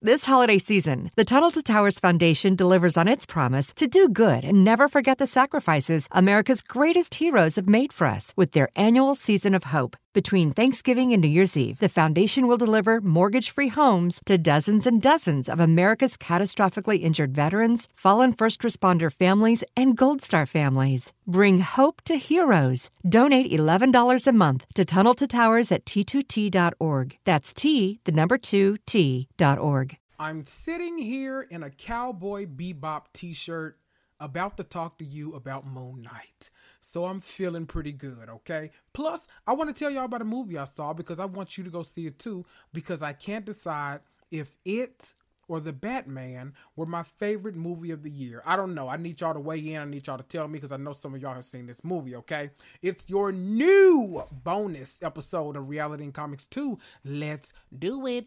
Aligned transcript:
This 0.00 0.26
holiday 0.26 0.58
season, 0.58 1.10
the 1.16 1.24
Tunnel 1.24 1.50
to 1.50 1.60
Towers 1.60 1.98
Foundation 1.98 2.54
delivers 2.54 2.96
on 2.96 3.08
its 3.08 3.26
promise 3.26 3.74
to 3.74 3.88
do 3.88 4.08
good 4.08 4.44
and 4.44 4.64
never 4.64 4.86
forget 4.86 5.18
the 5.18 5.26
sacrifices 5.26 6.06
America's 6.12 6.62
greatest 6.62 7.16
heroes 7.16 7.56
have 7.56 7.68
made 7.68 7.92
for 7.92 8.06
us 8.06 8.32
with 8.36 8.52
their 8.52 8.68
annual 8.76 9.16
season 9.16 9.54
of 9.54 9.64
hope. 9.64 9.96
Between 10.18 10.50
Thanksgiving 10.50 11.12
and 11.12 11.22
New 11.22 11.28
Year's 11.28 11.56
Eve, 11.56 11.78
the 11.78 11.88
foundation 11.88 12.48
will 12.48 12.56
deliver 12.56 13.00
mortgage 13.00 13.50
free 13.50 13.68
homes 13.68 14.20
to 14.24 14.36
dozens 14.36 14.84
and 14.84 15.00
dozens 15.00 15.48
of 15.48 15.60
America's 15.60 16.16
catastrophically 16.16 17.00
injured 17.00 17.32
veterans, 17.32 17.86
fallen 17.94 18.32
first 18.32 18.62
responder 18.62 19.12
families, 19.12 19.62
and 19.76 19.96
Gold 19.96 20.20
Star 20.20 20.44
families. 20.44 21.12
Bring 21.24 21.60
hope 21.60 22.02
to 22.06 22.16
heroes. 22.16 22.90
Donate 23.08 23.52
$11 23.52 24.26
a 24.26 24.32
month 24.32 24.64
to 24.74 24.84
Tunnel 24.84 25.14
to 25.14 25.28
Towers 25.28 25.70
at 25.70 25.84
t2t.org. 25.84 27.16
That's 27.22 27.54
T, 27.54 28.00
the 28.02 28.10
number 28.10 28.38
2, 28.38 28.76
T.org. 28.86 29.98
I'm 30.18 30.44
sitting 30.44 30.98
here 30.98 31.42
in 31.42 31.62
a 31.62 31.70
Cowboy 31.70 32.46
Bebop 32.46 33.04
t 33.12 33.32
shirt 33.34 33.78
about 34.20 34.56
to 34.56 34.64
talk 34.64 34.98
to 34.98 35.04
you 35.04 35.34
about 35.34 35.66
Moon 35.66 36.02
Knight. 36.02 36.50
So 36.80 37.06
I'm 37.06 37.20
feeling 37.20 37.66
pretty 37.66 37.92
good, 37.92 38.28
okay? 38.28 38.70
Plus, 38.92 39.26
I 39.46 39.52
want 39.52 39.74
to 39.74 39.78
tell 39.78 39.90
y'all 39.90 40.04
about 40.04 40.22
a 40.22 40.26
movie 40.26 40.58
I 40.58 40.64
saw 40.64 40.92
because 40.92 41.18
I 41.18 41.24
want 41.24 41.58
you 41.58 41.64
to 41.64 41.70
go 41.70 41.82
see 41.82 42.06
it 42.06 42.18
too 42.18 42.44
because 42.72 43.02
I 43.02 43.12
can't 43.12 43.44
decide 43.44 44.00
if 44.30 44.54
it 44.64 45.14
or 45.48 45.60
The 45.60 45.72
Batman 45.72 46.52
were 46.76 46.86
my 46.86 47.02
favorite 47.02 47.56
movie 47.56 47.90
of 47.90 48.02
the 48.02 48.10
year. 48.10 48.42
I 48.44 48.54
don't 48.54 48.74
know. 48.74 48.88
I 48.88 48.98
need 48.98 49.20
y'all 49.20 49.34
to 49.34 49.40
weigh 49.40 49.72
in. 49.72 49.80
I 49.80 49.86
need 49.86 50.06
y'all 50.06 50.18
to 50.18 50.22
tell 50.22 50.46
me 50.46 50.58
because 50.58 50.72
I 50.72 50.76
know 50.76 50.92
some 50.92 51.14
of 51.14 51.22
y'all 51.22 51.34
have 51.34 51.46
seen 51.46 51.66
this 51.66 51.82
movie, 51.82 52.14
okay? 52.16 52.50
It's 52.82 53.08
your 53.08 53.32
new 53.32 54.22
bonus 54.30 54.98
episode 55.02 55.56
of 55.56 55.68
Reality 55.68 56.04
and 56.04 56.14
Comics 56.14 56.44
2. 56.46 56.78
Let's 57.04 57.52
do 57.76 58.06
it. 58.06 58.26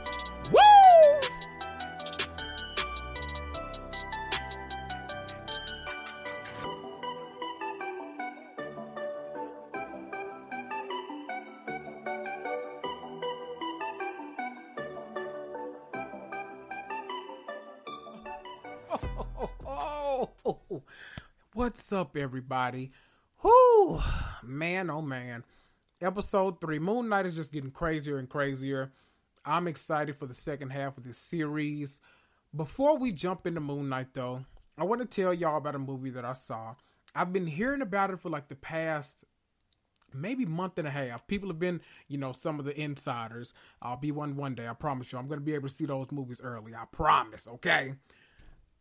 What's 21.53 21.93
up, 21.93 22.17
everybody? 22.17 22.91
Whoo, 23.43 24.01
man, 24.43 24.89
oh 24.89 25.01
man. 25.01 25.43
Episode 26.01 26.59
three. 26.59 26.79
Moon 26.79 27.09
Knight 27.09 27.25
is 27.25 27.35
just 27.35 27.51
getting 27.51 27.71
crazier 27.71 28.17
and 28.17 28.29
crazier. 28.29 28.91
I'm 29.45 29.67
excited 29.67 30.17
for 30.17 30.25
the 30.25 30.33
second 30.33 30.71
half 30.71 30.97
of 30.97 31.03
this 31.03 31.17
series. 31.17 31.99
Before 32.55 32.97
we 32.97 33.11
jump 33.11 33.47
into 33.47 33.61
Moon 33.61 33.89
Knight, 33.89 34.13
though, 34.13 34.45
I 34.77 34.83
want 34.83 35.01
to 35.01 35.07
tell 35.07 35.33
y'all 35.33 35.57
about 35.57 35.75
a 35.75 35.79
movie 35.79 36.11
that 36.11 36.25
I 36.25 36.33
saw. 36.33 36.75
I've 37.15 37.31
been 37.31 37.47
hearing 37.47 37.81
about 37.81 38.11
it 38.11 38.19
for 38.19 38.29
like 38.29 38.49
the 38.49 38.55
past 38.55 39.25
maybe 40.13 40.45
month 40.45 40.77
and 40.77 40.87
a 40.87 40.91
half. 40.91 41.25
People 41.27 41.49
have 41.49 41.59
been, 41.59 41.81
you 42.07 42.17
know, 42.17 42.33
some 42.33 42.59
of 42.59 42.65
the 42.65 42.79
insiders. 42.79 43.53
I'll 43.81 43.97
be 43.97 44.11
one 44.11 44.35
one 44.35 44.55
day. 44.55 44.67
I 44.67 44.73
promise 44.73 45.13
you. 45.13 45.19
I'm 45.19 45.27
going 45.27 45.39
to 45.39 45.45
be 45.45 45.53
able 45.53 45.69
to 45.69 45.73
see 45.73 45.85
those 45.85 46.11
movies 46.11 46.41
early. 46.43 46.75
I 46.75 46.83
promise. 46.91 47.47
Okay. 47.47 47.93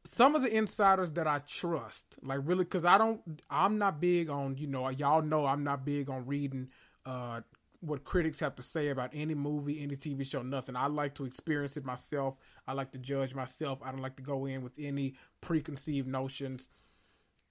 Some 0.05 0.35
of 0.35 0.43
the 0.43 0.55
insiders 0.55 1.13
that 1.13 1.27
I 1.27 1.41
trust, 1.41 2.17
like 2.23 2.41
really, 2.45 2.65
because 2.65 2.85
I 2.85 2.97
don't, 2.99 3.21
I'm 3.51 3.79
not 3.79 4.01
big 4.01 4.31
on, 4.31 4.57
you 4.57 4.67
know, 4.67 4.89
y'all 4.89 5.23
know 5.23 5.45
I'm 5.47 5.63
not 5.63 5.85
big 5.85 6.09
on 6.09 6.27
reading 6.27 6.69
uh 7.07 7.41
what 7.81 8.05
critics 8.05 8.41
have 8.41 8.55
to 8.57 8.63
say 8.63 8.89
about 8.89 9.11
any 9.15 9.35
movie, 9.35 9.83
any 9.83 9.97
TV 9.97 10.27
show, 10.27 10.43
nothing. 10.43 10.77
I 10.77 10.87
like 10.87 11.15
to 11.15 11.25
experience 11.25 11.77
it 11.77 11.85
myself. 11.85 12.37
I 12.67 12.75
like 12.75 12.93
to 12.93 12.99
judge 12.99 13.35
myself. 13.35 13.81
I 13.83 13.91
don't 13.91 14.03
like 14.03 14.17
to 14.17 14.23
go 14.23 14.47
in 14.47 14.63
with 14.63 14.75
any 14.79 15.15
preconceived 15.41 16.07
notions. 16.07 16.69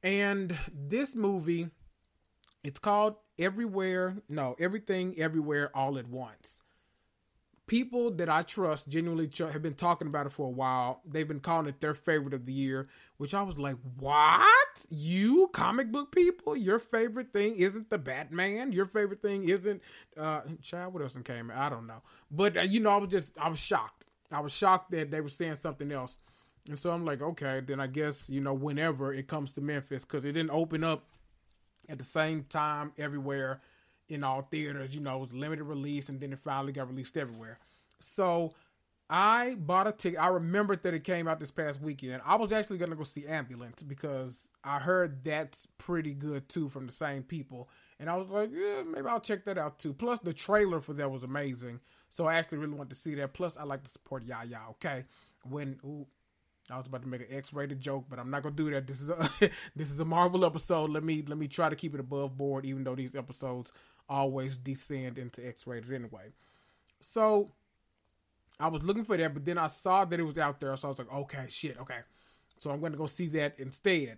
And 0.03 0.55
this 0.71 1.15
movie, 1.15 1.69
it's 2.63 2.79
called 2.79 3.15
Everywhere, 3.37 4.17
no, 4.29 4.55
Everything 4.59 5.19
Everywhere 5.19 5.75
All 5.75 5.97
at 5.97 6.07
Once. 6.07 6.61
People 7.69 8.09
that 8.15 8.29
I 8.29 8.41
trust 8.41 8.89
genuinely 8.89 9.27
tr- 9.27 9.49
have 9.49 9.61
been 9.61 9.75
talking 9.75 10.07
about 10.07 10.25
it 10.25 10.33
for 10.33 10.47
a 10.47 10.51
while. 10.51 11.01
They've 11.05 11.27
been 11.27 11.39
calling 11.39 11.67
it 11.67 11.79
their 11.79 11.93
favorite 11.93 12.33
of 12.33 12.47
the 12.47 12.51
year, 12.51 12.87
which 13.17 13.35
I 13.35 13.43
was 13.43 13.59
like, 13.59 13.75
what? 13.99 14.47
You 14.89 15.49
comic 15.53 15.91
book 15.91 16.11
people? 16.11 16.57
Your 16.57 16.79
favorite 16.79 17.31
thing 17.31 17.57
isn't 17.57 17.91
the 17.91 17.99
Batman? 17.99 18.71
Your 18.71 18.87
favorite 18.87 19.21
thing 19.21 19.47
isn't, 19.47 19.83
uh, 20.17 20.41
child, 20.63 20.95
what 20.95 21.03
else 21.03 21.15
came? 21.23 21.51
I 21.55 21.69
don't 21.69 21.85
know. 21.85 22.01
But, 22.31 22.57
uh, 22.57 22.61
you 22.61 22.79
know, 22.79 22.89
I 22.89 22.97
was 22.97 23.11
just, 23.11 23.37
I 23.37 23.49
was 23.49 23.59
shocked. 23.59 24.05
I 24.31 24.39
was 24.39 24.51
shocked 24.51 24.89
that 24.89 25.11
they 25.11 25.21
were 25.21 25.29
saying 25.29 25.57
something 25.57 25.91
else. 25.91 26.17
And 26.67 26.77
so 26.77 26.89
I'm 26.89 27.05
like, 27.05 27.21
okay, 27.21 27.61
then 27.65 27.79
I 27.79 27.85
guess, 27.85 28.29
you 28.29 28.41
know, 28.41 28.53
whenever 28.53 29.13
it 29.13 29.27
comes 29.27 29.53
to 29.53 29.61
Memphis, 29.61 30.05
because 30.05 30.25
it 30.25 30.31
didn't 30.31 30.51
open 30.51 30.83
up 30.83 31.05
at 31.87 31.99
the 31.99 32.03
same 32.03 32.43
time 32.43 32.93
everywhere 32.97 33.61
in 34.09 34.23
all 34.23 34.41
theaters. 34.41 34.93
You 34.93 35.01
know, 35.01 35.17
it 35.17 35.21
was 35.21 35.33
limited 35.33 35.63
release 35.63 36.09
and 36.09 36.19
then 36.19 36.33
it 36.33 36.39
finally 36.39 36.73
got 36.73 36.89
released 36.89 37.17
everywhere. 37.17 37.59
So 37.99 38.53
I 39.09 39.55
bought 39.55 39.87
a 39.87 39.91
ticket. 39.91 40.19
I 40.19 40.27
remembered 40.27 40.83
that 40.83 40.93
it 40.93 41.03
came 41.03 41.27
out 41.27 41.39
this 41.39 41.51
past 41.51 41.81
weekend. 41.81 42.21
I 42.25 42.35
was 42.35 42.51
actually 42.51 42.77
going 42.77 42.91
to 42.91 42.95
go 42.95 43.03
see 43.03 43.25
Ambulance 43.25 43.81
because 43.81 44.49
I 44.63 44.79
heard 44.79 45.23
that's 45.23 45.67
pretty 45.77 46.13
good 46.13 46.47
too 46.47 46.69
from 46.69 46.85
the 46.85 46.93
same 46.93 47.23
people. 47.23 47.69
And 47.99 48.09
I 48.09 48.15
was 48.15 48.29
like, 48.29 48.49
yeah, 48.53 48.83
maybe 48.83 49.07
I'll 49.07 49.19
check 49.19 49.45
that 49.45 49.57
out 49.57 49.79
too. 49.79 49.93
Plus, 49.93 50.19
the 50.19 50.33
trailer 50.33 50.79
for 50.79 50.93
that 50.93 51.11
was 51.11 51.23
amazing. 51.23 51.79
So 52.09 52.27
I 52.27 52.35
actually 52.35 52.59
really 52.59 52.75
want 52.75 52.89
to 52.91 52.95
see 52.95 53.15
that. 53.15 53.33
Plus, 53.33 53.57
I 53.57 53.63
like 53.63 53.83
to 53.83 53.89
support 53.89 54.23
Yaya, 54.23 54.59
okay? 54.71 55.05
When, 55.43 55.79
ooh, 55.83 56.05
I 56.69 56.77
was 56.77 56.87
about 56.87 57.01
to 57.01 57.07
make 57.07 57.21
an 57.21 57.27
X-rated 57.31 57.81
joke, 57.81 58.05
but 58.09 58.19
I'm 58.19 58.29
not 58.29 58.43
gonna 58.43 58.55
do 58.55 58.69
that. 58.71 58.85
This 58.85 59.01
is 59.01 59.09
a 59.09 59.29
this 59.75 59.89
is 59.89 59.99
a 59.99 60.05
Marvel 60.05 60.45
episode. 60.45 60.91
Let 60.91 61.03
me 61.03 61.23
let 61.27 61.37
me 61.37 61.47
try 61.47 61.69
to 61.69 61.75
keep 61.75 61.93
it 61.93 61.99
above 61.99 62.37
board, 62.37 62.65
even 62.65 62.83
though 62.83 62.95
these 62.95 63.15
episodes 63.15 63.71
always 64.09 64.57
descend 64.57 65.17
into 65.17 65.45
X-rated 65.45 65.93
anyway. 65.93 66.33
So 67.01 67.51
I 68.59 68.67
was 68.67 68.83
looking 68.83 69.05
for 69.05 69.15
that, 69.15 69.33
but 69.33 69.45
then 69.45 69.57
I 69.57 69.67
saw 69.67 70.03
that 70.05 70.19
it 70.19 70.23
was 70.23 70.37
out 70.37 70.59
there, 70.59 70.75
so 70.75 70.87
I 70.87 70.91
was 70.91 70.99
like, 70.99 71.13
okay, 71.13 71.45
shit, 71.49 71.77
okay. 71.79 71.99
So 72.59 72.71
I'm 72.71 72.81
gonna 72.81 72.97
go 72.97 73.05
see 73.05 73.27
that 73.27 73.59
instead. 73.59 74.17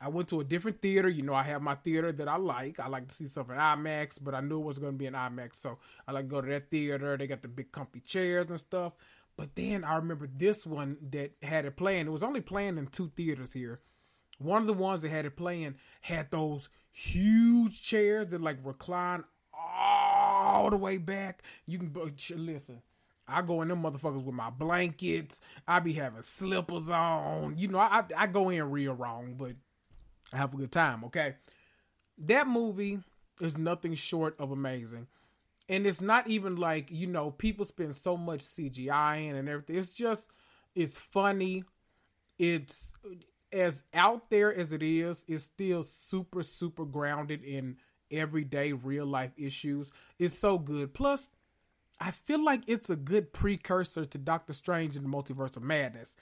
I 0.00 0.08
went 0.08 0.28
to 0.28 0.40
a 0.40 0.44
different 0.44 0.80
theater. 0.80 1.08
You 1.08 1.22
know, 1.22 1.34
I 1.34 1.42
have 1.44 1.60
my 1.60 1.74
theater 1.74 2.12
that 2.12 2.28
I 2.28 2.36
like. 2.36 2.78
I 2.78 2.88
like 2.88 3.08
to 3.08 3.14
see 3.14 3.26
stuff 3.26 3.50
in 3.50 3.56
IMAX, 3.56 4.18
but 4.22 4.34
I 4.34 4.40
knew 4.40 4.60
it 4.60 4.64
was 4.64 4.78
going 4.78 4.92
to 4.92 4.98
be 4.98 5.06
an 5.06 5.14
IMAX, 5.14 5.56
so 5.56 5.78
I 6.06 6.12
like 6.12 6.26
to 6.26 6.30
go 6.30 6.40
to 6.40 6.48
that 6.50 6.70
theater. 6.70 7.16
They 7.16 7.26
got 7.26 7.42
the 7.42 7.48
big 7.48 7.72
comfy 7.72 8.00
chairs 8.00 8.48
and 8.48 8.60
stuff. 8.60 8.92
But 9.36 9.54
then 9.54 9.84
I 9.84 9.96
remember 9.96 10.28
this 10.32 10.66
one 10.66 10.98
that 11.10 11.32
had 11.42 11.64
it 11.64 11.76
playing. 11.76 12.06
It 12.06 12.12
was 12.12 12.22
only 12.22 12.40
playing 12.40 12.78
in 12.78 12.86
two 12.86 13.10
theaters 13.16 13.52
here. 13.52 13.78
One 14.38 14.62
of 14.62 14.66
the 14.66 14.72
ones 14.72 15.02
that 15.02 15.10
had 15.10 15.26
it 15.26 15.36
playing 15.36 15.74
had 16.00 16.30
those 16.30 16.68
huge 16.90 17.82
chairs 17.82 18.30
that 18.30 18.40
like 18.40 18.58
recline 18.62 19.24
all 19.52 20.70
the 20.70 20.76
way 20.76 20.98
back. 20.98 21.42
You 21.66 21.78
can 21.78 21.92
listen. 22.36 22.82
I 23.26 23.42
go 23.42 23.60
in 23.60 23.68
them 23.68 23.82
motherfuckers 23.82 24.24
with 24.24 24.34
my 24.34 24.50
blankets. 24.50 25.40
I 25.66 25.80
be 25.80 25.92
having 25.92 26.22
slippers 26.22 26.88
on. 26.88 27.58
You 27.58 27.68
know, 27.68 27.78
I 27.78 28.04
I 28.16 28.26
go 28.26 28.48
in 28.48 28.70
real 28.70 28.94
wrong, 28.94 29.34
but 29.36 29.52
I 30.32 30.38
have 30.38 30.54
a 30.54 30.56
good 30.56 30.72
time. 30.72 31.04
Okay, 31.04 31.34
that 32.18 32.46
movie 32.46 33.00
is 33.40 33.58
nothing 33.58 33.94
short 33.94 34.38
of 34.40 34.50
amazing 34.50 35.08
and 35.68 35.86
it's 35.86 36.00
not 36.00 36.28
even 36.28 36.56
like 36.56 36.90
you 36.90 37.06
know 37.06 37.30
people 37.30 37.64
spend 37.64 37.94
so 37.94 38.16
much 38.16 38.40
CGI 38.40 39.28
in 39.28 39.36
and 39.36 39.48
everything. 39.48 39.76
It's 39.76 39.92
just 39.92 40.28
it's 40.74 40.98
funny. 40.98 41.64
It's 42.38 42.92
as 43.52 43.84
out 43.94 44.30
there 44.30 44.54
as 44.54 44.72
it 44.72 44.82
is. 44.82 45.24
It's 45.28 45.44
still 45.44 45.82
super 45.82 46.42
super 46.42 46.84
grounded 46.84 47.42
in 47.42 47.76
everyday 48.10 48.72
real 48.72 49.06
life 49.06 49.32
issues. 49.36 49.90
It's 50.18 50.38
so 50.38 50.58
good. 50.58 50.94
Plus, 50.94 51.30
I 52.00 52.10
feel 52.10 52.44
like 52.44 52.62
it's 52.66 52.90
a 52.90 52.96
good 52.96 53.32
precursor 53.32 54.04
to 54.04 54.18
Doctor 54.18 54.52
Strange 54.52 54.96
in 54.96 55.02
the 55.02 55.08
Multiverse 55.08 55.56
of 55.56 55.62
Madness. 55.62 56.14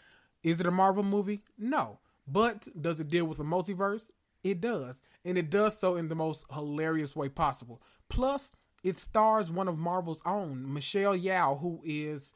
Is 0.42 0.60
it 0.60 0.66
a 0.66 0.70
Marvel 0.70 1.02
movie? 1.02 1.42
No. 1.58 1.98
But 2.26 2.68
does 2.80 2.98
it 2.98 3.08
deal 3.08 3.24
with 3.24 3.38
a 3.40 3.44
multiverse? 3.44 4.08
It 4.42 4.60
does. 4.60 5.00
And 5.24 5.36
it 5.36 5.50
does 5.50 5.78
so 5.78 5.96
in 5.96 6.08
the 6.08 6.14
most 6.14 6.44
hilarious 6.52 7.14
way 7.14 7.28
possible. 7.28 7.82
Plus, 8.08 8.52
it 8.82 8.98
stars 8.98 9.50
one 9.50 9.68
of 9.68 9.78
Marvel's 9.78 10.22
own, 10.24 10.72
Michelle 10.72 11.16
Yeoh, 11.16 11.60
who 11.60 11.80
is 11.84 12.32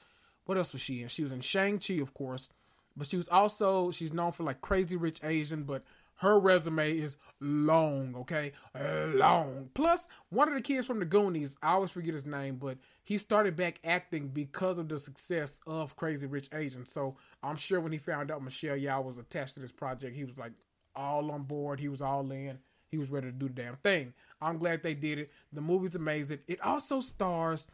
what 0.47 0.59
else 0.59 0.73
was 0.73 0.83
she 0.83 1.03
in? 1.03 1.09
She 1.09 1.23
was 1.23 1.31
in 1.31 1.41
Shang 1.41 1.79
Chi, 1.79 1.95
of 1.95 2.13
course, 2.13 2.51
but 2.97 3.07
she 3.07 3.17
was 3.17 3.29
also 3.29 3.91
she's 3.91 4.13
known 4.13 4.33
for 4.33 4.43
like 4.43 4.61
Crazy 4.61 4.97
Rich 4.97 5.21
Asian, 5.23 5.65
but 5.65 5.83
her 6.17 6.39
resume 6.39 6.99
is 6.99 7.17
long, 7.41 8.15
okay, 8.15 8.53
long. 8.75 9.71
Plus, 9.73 10.07
one 10.29 10.49
of 10.49 10.55
the 10.55 10.61
kids 10.61 10.87
from 10.87 10.99
the 10.99 11.07
Goonies, 11.07 11.57
I 11.63 11.73
always 11.73 11.91
forget 11.91 12.13
his 12.13 12.27
name, 12.27 12.57
but 12.57 12.77
he 13.03 13.17
started 13.17 13.57
back 13.57 13.81
acting 13.85 14.29
because 14.29 14.79
of 14.79 14.91
the 14.91 14.99
success 14.99 15.61
of 15.67 15.97
Crazy 15.97 16.27
Rich 16.27 16.51
Asian. 16.53 16.85
So 16.85 17.17
I'm 17.43 17.57
sure 17.57 17.81
when 17.81 17.93
he 17.93 17.99
found 17.99 18.31
out 18.31 18.43
Michelle 18.43 18.77
Yeoh 18.77 19.03
was 19.03 19.17
attached 19.17 19.55
to 19.55 19.61
this 19.61 19.73
project, 19.73 20.15
he 20.15 20.25
was 20.25 20.37
like 20.37 20.53
all 20.95 21.31
on 21.31 21.45
board. 21.45 21.81
He 21.81 21.89
was 21.89 22.03
all 22.03 22.31
in. 22.31 22.59
He 22.89 22.99
was 22.99 23.11
ready 23.11 23.29
to 23.29 23.33
do 23.33 23.49
the 23.49 23.55
damn 23.55 23.77
thing. 23.77 24.13
I'm 24.43 24.59
glad 24.59 24.83
they 24.83 24.95
did 24.95 25.19
it. 25.19 25.31
The 25.53 25.63
movie's 25.63 25.95
amazing. 25.95 26.41
It 26.47 26.61
also 26.61 27.01
stars, 27.01 27.67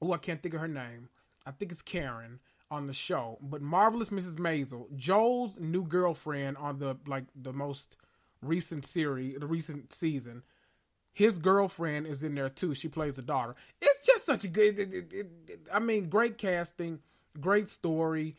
oh, 0.00 0.12
I 0.12 0.18
can't 0.18 0.40
think 0.40 0.54
of 0.54 0.60
her 0.60 0.68
name. 0.68 1.08
I 1.44 1.50
think 1.50 1.72
it's 1.72 1.82
Karen 1.82 2.38
on 2.70 2.86
the 2.86 2.92
show. 2.92 3.38
But 3.42 3.62
Marvelous 3.62 4.10
Mrs. 4.10 4.36
Maisel, 4.36 4.94
Joel's 4.94 5.58
new 5.58 5.84
girlfriend 5.84 6.56
on 6.56 6.78
the 6.78 6.96
like 7.06 7.24
the 7.34 7.52
most 7.52 7.96
recent 8.42 8.84
series, 8.86 9.38
the 9.38 9.46
recent 9.46 9.92
season. 9.92 10.42
His 11.12 11.38
girlfriend 11.38 12.06
is 12.06 12.22
in 12.22 12.34
there 12.34 12.48
too. 12.48 12.74
She 12.74 12.88
plays 12.88 13.14
the 13.14 13.22
daughter. 13.22 13.56
It's 13.80 14.06
just 14.06 14.24
such 14.24 14.44
a 14.44 14.48
good. 14.48 14.78
It, 14.78 14.94
it, 14.94 15.12
it, 15.12 15.60
I 15.72 15.80
mean, 15.80 16.08
great 16.08 16.38
casting, 16.38 17.00
great 17.40 17.68
story, 17.68 18.36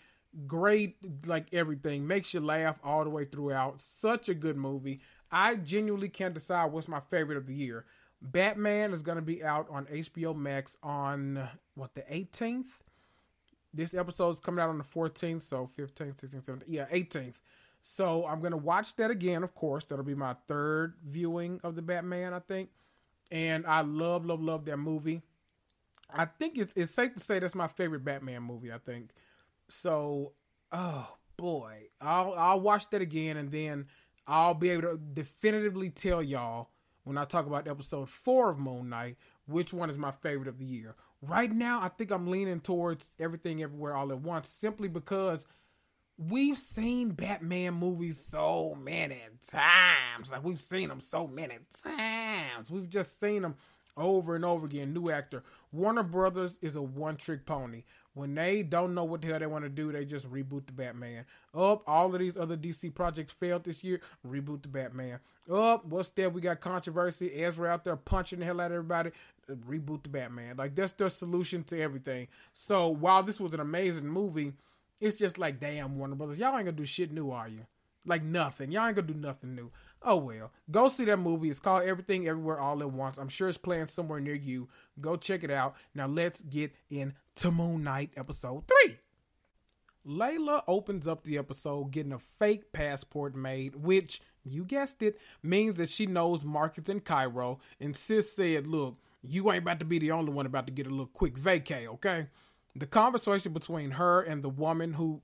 great 0.48 0.96
like 1.26 1.48
everything. 1.54 2.08
Makes 2.08 2.34
you 2.34 2.40
laugh 2.40 2.80
all 2.84 3.04
the 3.04 3.10
way 3.10 3.26
throughout. 3.26 3.82
Such 3.82 4.30
a 4.30 4.34
good 4.34 4.56
movie. 4.56 5.02
I 5.32 5.56
genuinely 5.56 6.10
can't 6.10 6.34
decide 6.34 6.72
what's 6.72 6.88
my 6.88 7.00
favorite 7.00 7.38
of 7.38 7.46
the 7.46 7.54
year. 7.54 7.86
Batman 8.22 8.94
is 8.94 9.02
going 9.02 9.16
to 9.16 9.22
be 9.22 9.44
out 9.44 9.68
on 9.70 9.86
HBO 9.86 10.36
Max 10.36 10.78
on 10.84 11.50
what 11.76 11.96
the 11.96 12.02
18th. 12.02 12.66
This 13.74 13.94
episode 13.94 14.32
is 14.32 14.40
coming 14.40 14.62
out 14.62 14.70
on 14.70 14.78
the 14.78 14.84
14th, 14.84 15.44
so 15.44 15.70
15th, 15.78 16.24
16th, 16.24 16.46
17th, 16.46 16.64
yeah, 16.68 16.86
18th. 16.92 17.36
So 17.82 18.26
I'm 18.28 18.42
to 18.52 18.58
watch 18.58 18.96
that 18.98 19.10
again, 19.10 19.44
of 19.44 19.56
course. 19.56 19.86
That'll 19.86 20.06
be 20.06 20.16
my 20.16 20.36
third 20.48 20.96
viewing 21.06 21.60
of 21.64 21.76
the 21.76 21.82
Batman, 21.82 22.34
I 22.34 22.40
think. 22.40 22.70
And 23.32 23.66
I 23.66 23.82
love, 23.82 24.26
love, 24.26 24.42
love 24.42 24.66
that 24.66 24.78
movie. 24.78 25.22
I 26.14 26.26
think 26.26 26.58
it's 26.58 26.74
it's 26.76 26.94
safe 26.94 27.14
to 27.14 27.20
say 27.20 27.40
that's 27.40 27.56
my 27.56 27.68
favorite 27.68 28.04
Batman 28.04 28.44
movie. 28.44 28.72
I 28.72 28.78
think 28.78 29.12
so. 29.70 30.34
Oh 30.72 31.08
boy, 31.38 31.84
I'll 32.02 32.34
I'll 32.34 32.60
watch 32.60 32.90
that 32.90 33.02
again, 33.02 33.38
and 33.38 33.50
then 33.50 33.88
I'll 34.28 34.54
be 34.54 34.70
able 34.72 34.82
to 34.84 34.98
definitively 34.98 35.90
tell 35.90 36.22
y'all 36.22 36.70
when 37.06 37.18
I 37.18 37.26
talk 37.26 37.46
about 37.48 37.68
episode 37.68 38.10
four 38.10 38.50
of 38.50 38.60
Moon 38.60 38.90
Knight 38.90 39.16
which 39.48 39.74
one 39.74 39.90
is 39.90 39.98
my 39.98 40.12
favorite 40.12 40.48
of 40.48 40.60
the 40.60 40.66
year. 40.66 40.96
Right 41.22 41.52
now, 41.52 41.82
I 41.82 41.90
think 41.90 42.12
I'm 42.12 42.28
leaning 42.28 42.62
towards 42.62 43.12
Everything 43.20 43.62
Everywhere 43.62 43.96
All 43.96 44.12
at 44.12 44.20
Once 44.20 44.48
simply 44.50 44.88
because 44.88 45.46
we've 46.18 46.58
seen 46.58 47.10
Batman 47.10 47.76
movies 47.76 48.24
so 48.30 48.76
many 48.82 49.20
times. 49.48 50.32
Like, 50.32 50.44
we've 50.44 50.60
seen 50.60 50.90
them 50.90 51.00
so 51.00 51.28
many 51.28 51.58
times. 51.84 52.72
We've 52.72 52.90
just 52.90 53.20
seen 53.20 53.44
them 53.44 53.56
over 53.98 54.36
and 54.36 54.46
over 54.46 54.66
again. 54.66 54.94
New 54.94 55.10
actor. 55.10 55.44
Warner 55.72 56.04
Brothers 56.04 56.58
is 56.62 56.76
a 56.76 56.82
one 56.82 57.18
trick 57.18 57.46
pony. 57.46 57.84
When 58.14 58.36
they 58.36 58.62
don't 58.62 58.94
know 58.94 59.06
what 59.06 59.22
the 59.22 59.30
hell 59.30 59.40
they 59.40 59.46
want 59.46 59.64
to 59.64 59.70
do, 59.70 59.92
they 59.92 60.04
just 60.04 60.30
reboot 60.30 60.66
the 60.66 60.74
Batman. 60.74 61.24
Up, 61.56 61.82
all 61.88 62.14
of 62.14 62.20
these 62.20 62.36
other 62.36 62.58
DC 62.58 62.94
projects 62.94 63.32
failed 63.32 63.64
this 63.64 63.86
year. 63.86 64.02
Reboot 64.28 64.64
the 64.64 64.68
Batman. 64.68 65.20
Up, 65.52 65.86
what's 65.86 66.10
that? 66.12 66.34
We 66.34 66.42
got 66.42 66.60
controversy. 66.60 67.32
Ezra 67.42 67.70
out 67.70 67.86
there 67.86 67.96
punching 67.96 68.40
the 68.40 68.46
hell 68.46 68.60
out 68.60 68.72
of 68.72 68.76
everybody. 68.76 69.12
Reboot 69.50 70.04
the 70.04 70.10
Batman. 70.10 70.58
Like 70.58 70.76
that's 70.76 70.94
their 70.94 71.10
solution 71.10 71.64
to 71.66 71.82
everything. 71.82 72.28
So 72.54 72.90
while 72.90 73.24
this 73.24 73.40
was 73.40 73.54
an 73.54 73.60
amazing 73.60 74.08
movie, 74.08 74.54
it's 75.00 75.18
just 75.18 75.38
like, 75.38 75.60
damn, 75.60 75.98
Warner 75.98 76.16
Brothers, 76.16 76.40
y'all 76.40 76.56
ain't 76.56 76.66
gonna 76.66 76.72
do 76.74 76.86
shit 76.86 77.12
new, 77.12 77.32
are 77.32 77.48
you? 77.48 77.66
Like 78.06 78.24
nothing. 78.24 78.72
Y'all 78.72 78.88
ain't 78.88 78.96
gonna 78.96 79.08
do 79.08 79.14
nothing 79.14 79.56
new. 79.56 79.72
Oh 80.04 80.16
well. 80.16 80.52
Go 80.70 80.90
see 80.90 81.06
that 81.06 81.18
movie. 81.18 81.50
It's 81.50 81.60
called 81.60 81.84
Everything 81.84 82.28
Everywhere 82.28 82.60
All 82.60 82.82
at 82.82 82.92
Once. 82.92 83.18
I'm 83.18 83.30
sure 83.30 83.50
it's 83.50 83.58
playing 83.58 83.88
somewhere 83.88 84.20
near 84.20 84.36
you. 84.36 84.70
Go 85.00 85.16
check 85.16 85.44
it 85.44 85.52
out. 85.52 85.76
Now 85.94 86.08
let's 86.08 86.42
get 86.42 86.74
into 86.90 87.52
Moon 87.52 87.84
Knight 87.84 88.12
episode 88.16 88.64
3. 88.86 88.98
Layla 90.08 90.64
opens 90.68 91.08
up 91.08 91.24
the 91.24 91.38
episode 91.38 91.92
getting 91.92 92.14
a 92.14 92.20
fake 92.20 92.74
passport 92.74 93.36
made, 93.36 93.76
which, 93.76 94.20
you 94.44 94.64
guessed 94.64 95.04
it, 95.04 95.20
means 95.44 95.78
that 95.78 95.90
she 95.90 96.08
knows 96.08 96.44
markets 96.44 96.90
in 96.90 97.02
Cairo. 97.02 97.60
And 97.80 97.96
Sis 97.96 98.32
said, 98.34 98.66
Look, 98.66 98.98
you 99.24 99.52
ain't 99.52 99.64
about 99.64 99.80
to 99.80 99.86
be 99.86 100.00
the 100.00 100.12
only 100.12 100.32
one 100.32 100.46
about 100.46 100.68
to 100.68 100.74
get 100.74 100.88
a 100.88 100.90
little 100.90 101.06
quick 101.06 101.36
vacay, 101.36 101.88
okay? 101.88 102.28
The 102.76 102.86
conversation 102.86 103.54
between 103.54 103.92
her 103.92 104.22
and 104.22 104.44
the 104.44 104.50
woman 104.50 104.94
who 104.94 105.22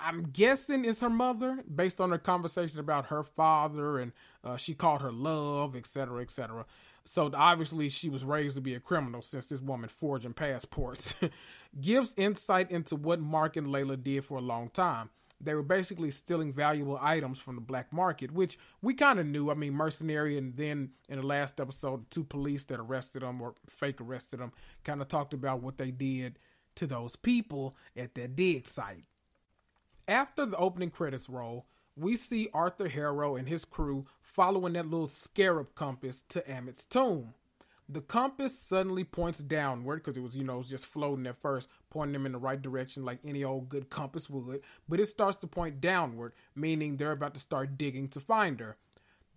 I'm 0.00 0.24
guessing 0.24 0.84
is 0.84 1.00
her 1.00 1.10
mother, 1.10 1.58
based 1.74 2.00
on 2.00 2.10
her 2.10 2.18
conversation 2.18 2.78
about 2.78 3.06
her 3.06 3.22
father, 3.22 3.98
and 3.98 4.12
uh, 4.44 4.56
she 4.56 4.74
called 4.74 5.02
her 5.02 5.12
love, 5.12 5.74
etc., 5.74 6.22
etc. 6.22 6.66
So 7.04 7.30
obviously, 7.34 7.88
she 7.88 8.08
was 8.08 8.22
raised 8.22 8.56
to 8.56 8.60
be 8.60 8.74
a 8.74 8.80
criminal 8.80 9.22
since 9.22 9.46
this 9.46 9.60
woman 9.60 9.88
forging 9.88 10.34
passports. 10.34 11.16
Gives 11.80 12.14
insight 12.16 12.70
into 12.70 12.96
what 12.96 13.20
Mark 13.20 13.56
and 13.56 13.68
Layla 13.68 14.02
did 14.02 14.24
for 14.24 14.38
a 14.38 14.42
long 14.42 14.68
time. 14.70 15.10
They 15.40 15.54
were 15.54 15.62
basically 15.62 16.10
stealing 16.10 16.52
valuable 16.52 16.98
items 17.00 17.38
from 17.38 17.54
the 17.54 17.60
black 17.60 17.92
market, 17.92 18.32
which 18.32 18.58
we 18.82 18.94
kind 18.94 19.20
of 19.20 19.26
knew. 19.26 19.50
I 19.50 19.54
mean, 19.54 19.72
mercenary, 19.72 20.36
and 20.36 20.56
then 20.56 20.90
in 21.08 21.20
the 21.20 21.26
last 21.26 21.60
episode, 21.60 22.10
two 22.10 22.24
police 22.24 22.64
that 22.66 22.80
arrested 22.80 23.22
them 23.22 23.40
or 23.40 23.54
fake 23.68 24.00
arrested 24.00 24.40
them 24.40 24.52
kind 24.82 25.00
of 25.00 25.08
talked 25.08 25.34
about 25.34 25.62
what 25.62 25.78
they 25.78 25.92
did 25.92 26.38
to 26.74 26.86
those 26.86 27.16
people 27.16 27.76
at 27.96 28.14
that 28.14 28.34
dig 28.34 28.66
site. 28.66 29.04
After 30.08 30.46
the 30.46 30.56
opening 30.56 30.90
credits 30.90 31.28
roll, 31.28 31.66
we 31.96 32.16
see 32.16 32.48
Arthur 32.54 32.88
Harrow 32.88 33.36
and 33.36 33.48
his 33.48 33.64
crew 33.64 34.06
following 34.20 34.72
that 34.74 34.86
little 34.86 35.08
scarab 35.08 35.74
compass 35.74 36.22
to 36.28 36.50
Ammit's 36.50 36.84
tomb. 36.84 37.34
The 37.90 38.02
compass 38.02 38.58
suddenly 38.58 39.04
points 39.04 39.38
downward 39.38 39.96
because 39.96 40.18
it 40.18 40.22
was, 40.22 40.36
you 40.36 40.44
know, 40.44 40.56
it 40.56 40.58
was 40.58 40.68
just 40.68 40.86
floating 40.86 41.26
at 41.26 41.38
first, 41.38 41.68
pointing 41.88 42.12
them 42.12 42.26
in 42.26 42.32
the 42.32 42.38
right 42.38 42.60
direction 42.60 43.04
like 43.04 43.18
any 43.24 43.44
old 43.44 43.70
good 43.70 43.88
compass 43.88 44.28
would. 44.28 44.60
But 44.88 45.00
it 45.00 45.06
starts 45.08 45.38
to 45.38 45.46
point 45.46 45.80
downward, 45.80 46.34
meaning 46.54 46.96
they're 46.96 47.12
about 47.12 47.32
to 47.34 47.40
start 47.40 47.78
digging 47.78 48.08
to 48.08 48.20
find 48.20 48.60
her. 48.60 48.76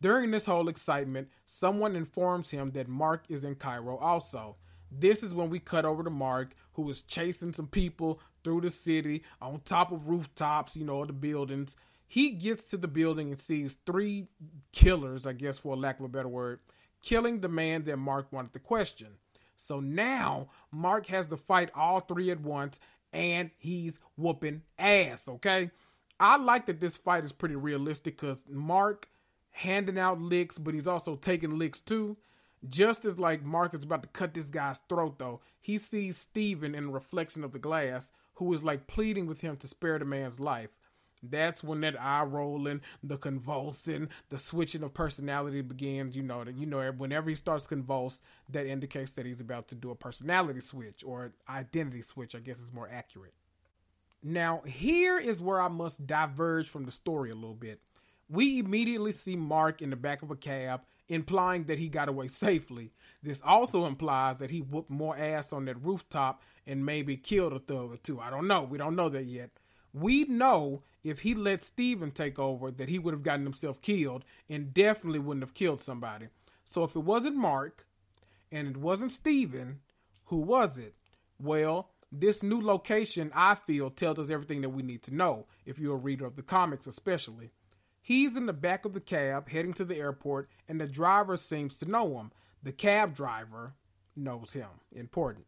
During 0.01 0.31
this 0.31 0.47
whole 0.47 0.67
excitement, 0.67 1.29
someone 1.45 1.95
informs 1.95 2.49
him 2.49 2.71
that 2.71 2.87
Mark 2.87 3.23
is 3.29 3.43
in 3.43 3.55
Cairo 3.55 3.97
also. 3.97 4.57
This 4.91 5.23
is 5.23 5.33
when 5.33 5.49
we 5.49 5.59
cut 5.59 5.85
over 5.85 6.03
to 6.03 6.09
Mark, 6.09 6.53
who 6.73 6.89
is 6.89 7.03
chasing 7.03 7.53
some 7.53 7.67
people 7.67 8.19
through 8.43 8.61
the 8.61 8.69
city 8.69 9.23
on 9.41 9.61
top 9.63 9.91
of 9.91 10.09
rooftops, 10.09 10.75
you 10.75 10.83
know, 10.83 11.05
the 11.05 11.13
buildings. 11.13 11.75
He 12.07 12.31
gets 12.31 12.67
to 12.71 12.77
the 12.77 12.89
building 12.89 13.29
and 13.29 13.39
sees 13.39 13.77
three 13.85 14.27
killers, 14.73 15.25
I 15.25 15.31
guess, 15.31 15.57
for 15.57 15.77
lack 15.77 15.99
of 15.99 16.05
a 16.05 16.09
better 16.09 16.27
word, 16.27 16.59
killing 17.01 17.41
the 17.41 17.49
man 17.49 17.83
that 17.83 17.97
Mark 17.97 18.31
wanted 18.31 18.53
to 18.53 18.59
question. 18.59 19.17
So 19.57 19.79
now 19.79 20.49
Mark 20.71 21.07
has 21.07 21.27
to 21.27 21.37
fight 21.37 21.69
all 21.75 21.99
three 21.99 22.31
at 22.31 22.41
once 22.41 22.79
and 23.13 23.51
he's 23.57 23.99
whooping 24.17 24.61
ass, 24.79 25.27
okay? 25.27 25.71
I 26.19 26.37
like 26.37 26.67
that 26.67 26.79
this 26.79 26.97
fight 26.97 27.25
is 27.25 27.31
pretty 27.31 27.55
realistic 27.55 28.19
because 28.19 28.43
Mark 28.47 29.09
handing 29.51 29.99
out 29.99 30.21
licks, 30.21 30.57
but 30.57 30.73
he's 30.73 30.87
also 30.87 31.15
taking 31.15 31.57
licks 31.57 31.81
too. 31.81 32.17
Just 32.69 33.05
as 33.05 33.17
like 33.17 33.43
Mark 33.43 33.73
is 33.73 33.83
about 33.83 34.03
to 34.03 34.09
cut 34.09 34.33
this 34.33 34.51
guy's 34.51 34.79
throat, 34.87 35.17
though, 35.17 35.41
he 35.59 35.77
sees 35.77 36.17
Steven 36.17 36.75
in 36.75 36.87
the 36.87 36.91
reflection 36.93 37.43
of 37.43 37.53
the 37.53 37.59
glass, 37.59 38.11
who 38.35 38.53
is 38.53 38.63
like 38.63 38.87
pleading 38.87 39.25
with 39.25 39.41
him 39.41 39.57
to 39.57 39.67
spare 39.67 39.97
the 39.97 40.05
man's 40.05 40.39
life. 40.39 40.69
That's 41.23 41.63
when 41.63 41.81
that 41.81 41.99
eye 42.01 42.23
rolling, 42.23 42.81
the 43.03 43.17
convulsing, 43.17 44.09
the 44.29 44.37
switching 44.37 44.83
of 44.83 44.93
personality 44.93 45.61
begins. 45.61 46.15
You 46.15 46.23
know 46.23 46.43
that 46.43 46.55
you 46.55 46.65
know 46.65 46.91
whenever 46.91 47.29
he 47.29 47.35
starts 47.35 47.67
convulse, 47.67 48.21
that 48.49 48.65
indicates 48.65 49.13
that 49.13 49.25
he's 49.25 49.41
about 49.41 49.67
to 49.69 49.75
do 49.75 49.91
a 49.91 49.95
personality 49.95 50.61
switch 50.61 51.03
or 51.05 51.33
identity 51.47 52.01
switch. 52.01 52.35
I 52.35 52.39
guess 52.39 52.59
is 52.59 52.73
more 52.73 52.89
accurate. 52.91 53.33
Now 54.23 54.61
here 54.65 55.19
is 55.19 55.41
where 55.41 55.61
I 55.61 55.67
must 55.67 56.07
diverge 56.07 56.67
from 56.67 56.85
the 56.85 56.91
story 56.91 57.29
a 57.29 57.35
little 57.35 57.53
bit. 57.53 57.81
We 58.29 58.59
immediately 58.59 59.11
see 59.11 59.35
Mark 59.35 59.81
in 59.81 59.89
the 59.89 59.95
back 59.95 60.21
of 60.21 60.31
a 60.31 60.35
cab 60.35 60.81
implying 61.09 61.65
that 61.65 61.77
he 61.77 61.89
got 61.89 62.07
away 62.07 62.29
safely. 62.29 62.93
This 63.21 63.41
also 63.45 63.85
implies 63.85 64.37
that 64.37 64.49
he 64.49 64.61
whooped 64.61 64.89
more 64.89 65.17
ass 65.17 65.51
on 65.51 65.65
that 65.65 65.83
rooftop 65.83 66.41
and 66.65 66.85
maybe 66.85 67.17
killed 67.17 67.53
a 67.53 67.59
thug 67.59 67.93
or 67.93 67.97
two. 67.97 68.19
I 68.19 68.29
don't 68.29 68.47
know. 68.47 68.63
We 68.63 68.77
don't 68.77 68.95
know 68.95 69.09
that 69.09 69.25
yet. 69.25 69.49
We 69.93 70.23
know 70.23 70.83
if 71.03 71.21
he 71.21 71.33
let 71.33 71.63
Steven 71.63 72.11
take 72.11 72.37
over 72.37 72.71
that 72.71 72.89
he 72.89 72.99
would 72.99 73.13
have 73.13 73.23
gotten 73.23 73.43
himself 73.43 73.81
killed 73.81 74.23
and 74.49 74.73
definitely 74.73 75.19
wouldn't 75.19 75.43
have 75.43 75.53
killed 75.53 75.81
somebody. 75.81 76.27
So 76.63 76.83
if 76.83 76.95
it 76.95 76.99
wasn't 76.99 77.35
Mark 77.35 77.85
and 78.51 78.67
it 78.67 78.77
wasn't 78.77 79.11
Steven, 79.11 79.79
who 80.25 80.37
was 80.37 80.77
it? 80.77 80.95
Well, 81.39 81.89
this 82.11 82.43
new 82.43 82.61
location, 82.61 83.31
I 83.33 83.55
feel, 83.55 83.89
tells 83.89 84.19
us 84.19 84.29
everything 84.29 84.61
that 84.61 84.69
we 84.69 84.83
need 84.83 85.03
to 85.03 85.15
know, 85.15 85.47
if 85.65 85.79
you're 85.79 85.95
a 85.95 85.99
reader 85.99 86.25
of 86.25 86.35
the 86.35 86.43
comics 86.43 86.85
especially. 86.85 87.51
He's 88.01 88.35
in 88.35 88.47
the 88.47 88.53
back 88.53 88.83
of 88.85 88.93
the 88.93 88.99
cab 88.99 89.49
heading 89.49 89.73
to 89.73 89.85
the 89.85 89.97
airport, 89.97 90.49
and 90.67 90.81
the 90.81 90.87
driver 90.87 91.37
seems 91.37 91.77
to 91.77 91.89
know 91.89 92.19
him. 92.19 92.31
The 92.63 92.71
cab 92.71 93.15
driver 93.15 93.73
knows 94.15 94.53
him. 94.53 94.67
Important. 94.91 95.45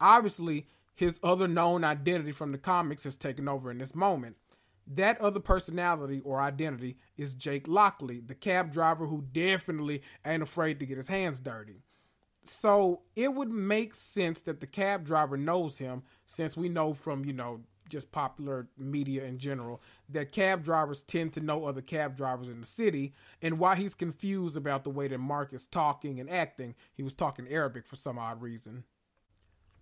Obviously, 0.00 0.66
his 0.94 1.18
other 1.22 1.48
known 1.48 1.82
identity 1.82 2.32
from 2.32 2.52
the 2.52 2.58
comics 2.58 3.04
has 3.04 3.16
taken 3.16 3.48
over 3.48 3.70
in 3.70 3.78
this 3.78 3.94
moment. 3.94 4.36
That 4.86 5.20
other 5.20 5.40
personality 5.40 6.20
or 6.24 6.40
identity 6.40 6.98
is 7.16 7.34
Jake 7.34 7.66
Lockley, 7.66 8.20
the 8.20 8.34
cab 8.34 8.70
driver 8.72 9.06
who 9.06 9.24
definitely 9.32 10.02
ain't 10.26 10.42
afraid 10.42 10.78
to 10.80 10.86
get 10.86 10.98
his 10.98 11.08
hands 11.08 11.38
dirty. 11.38 11.82
So 12.44 13.00
it 13.16 13.32
would 13.32 13.48
make 13.48 13.94
sense 13.94 14.42
that 14.42 14.60
the 14.60 14.66
cab 14.66 15.06
driver 15.06 15.38
knows 15.38 15.78
him, 15.78 16.02
since 16.26 16.56
we 16.56 16.68
know 16.68 16.92
from, 16.92 17.24
you 17.24 17.32
know, 17.32 17.60
just 17.88 18.12
popular 18.12 18.66
media 18.78 19.24
in 19.24 19.38
general 19.38 19.82
that 20.08 20.32
cab 20.32 20.64
drivers 20.64 21.02
tend 21.02 21.32
to 21.34 21.40
know 21.40 21.66
other 21.66 21.82
cab 21.82 22.16
drivers 22.16 22.48
in 22.48 22.60
the 22.60 22.66
city 22.66 23.12
and 23.42 23.58
why 23.58 23.76
he's 23.76 23.94
confused 23.94 24.56
about 24.56 24.84
the 24.84 24.90
way 24.90 25.06
that 25.06 25.18
Mark 25.18 25.52
is 25.52 25.66
talking 25.66 26.18
and 26.18 26.30
acting. 26.30 26.74
He 26.94 27.02
was 27.02 27.14
talking 27.14 27.46
Arabic 27.48 27.86
for 27.86 27.96
some 27.96 28.18
odd 28.18 28.40
reason. 28.40 28.84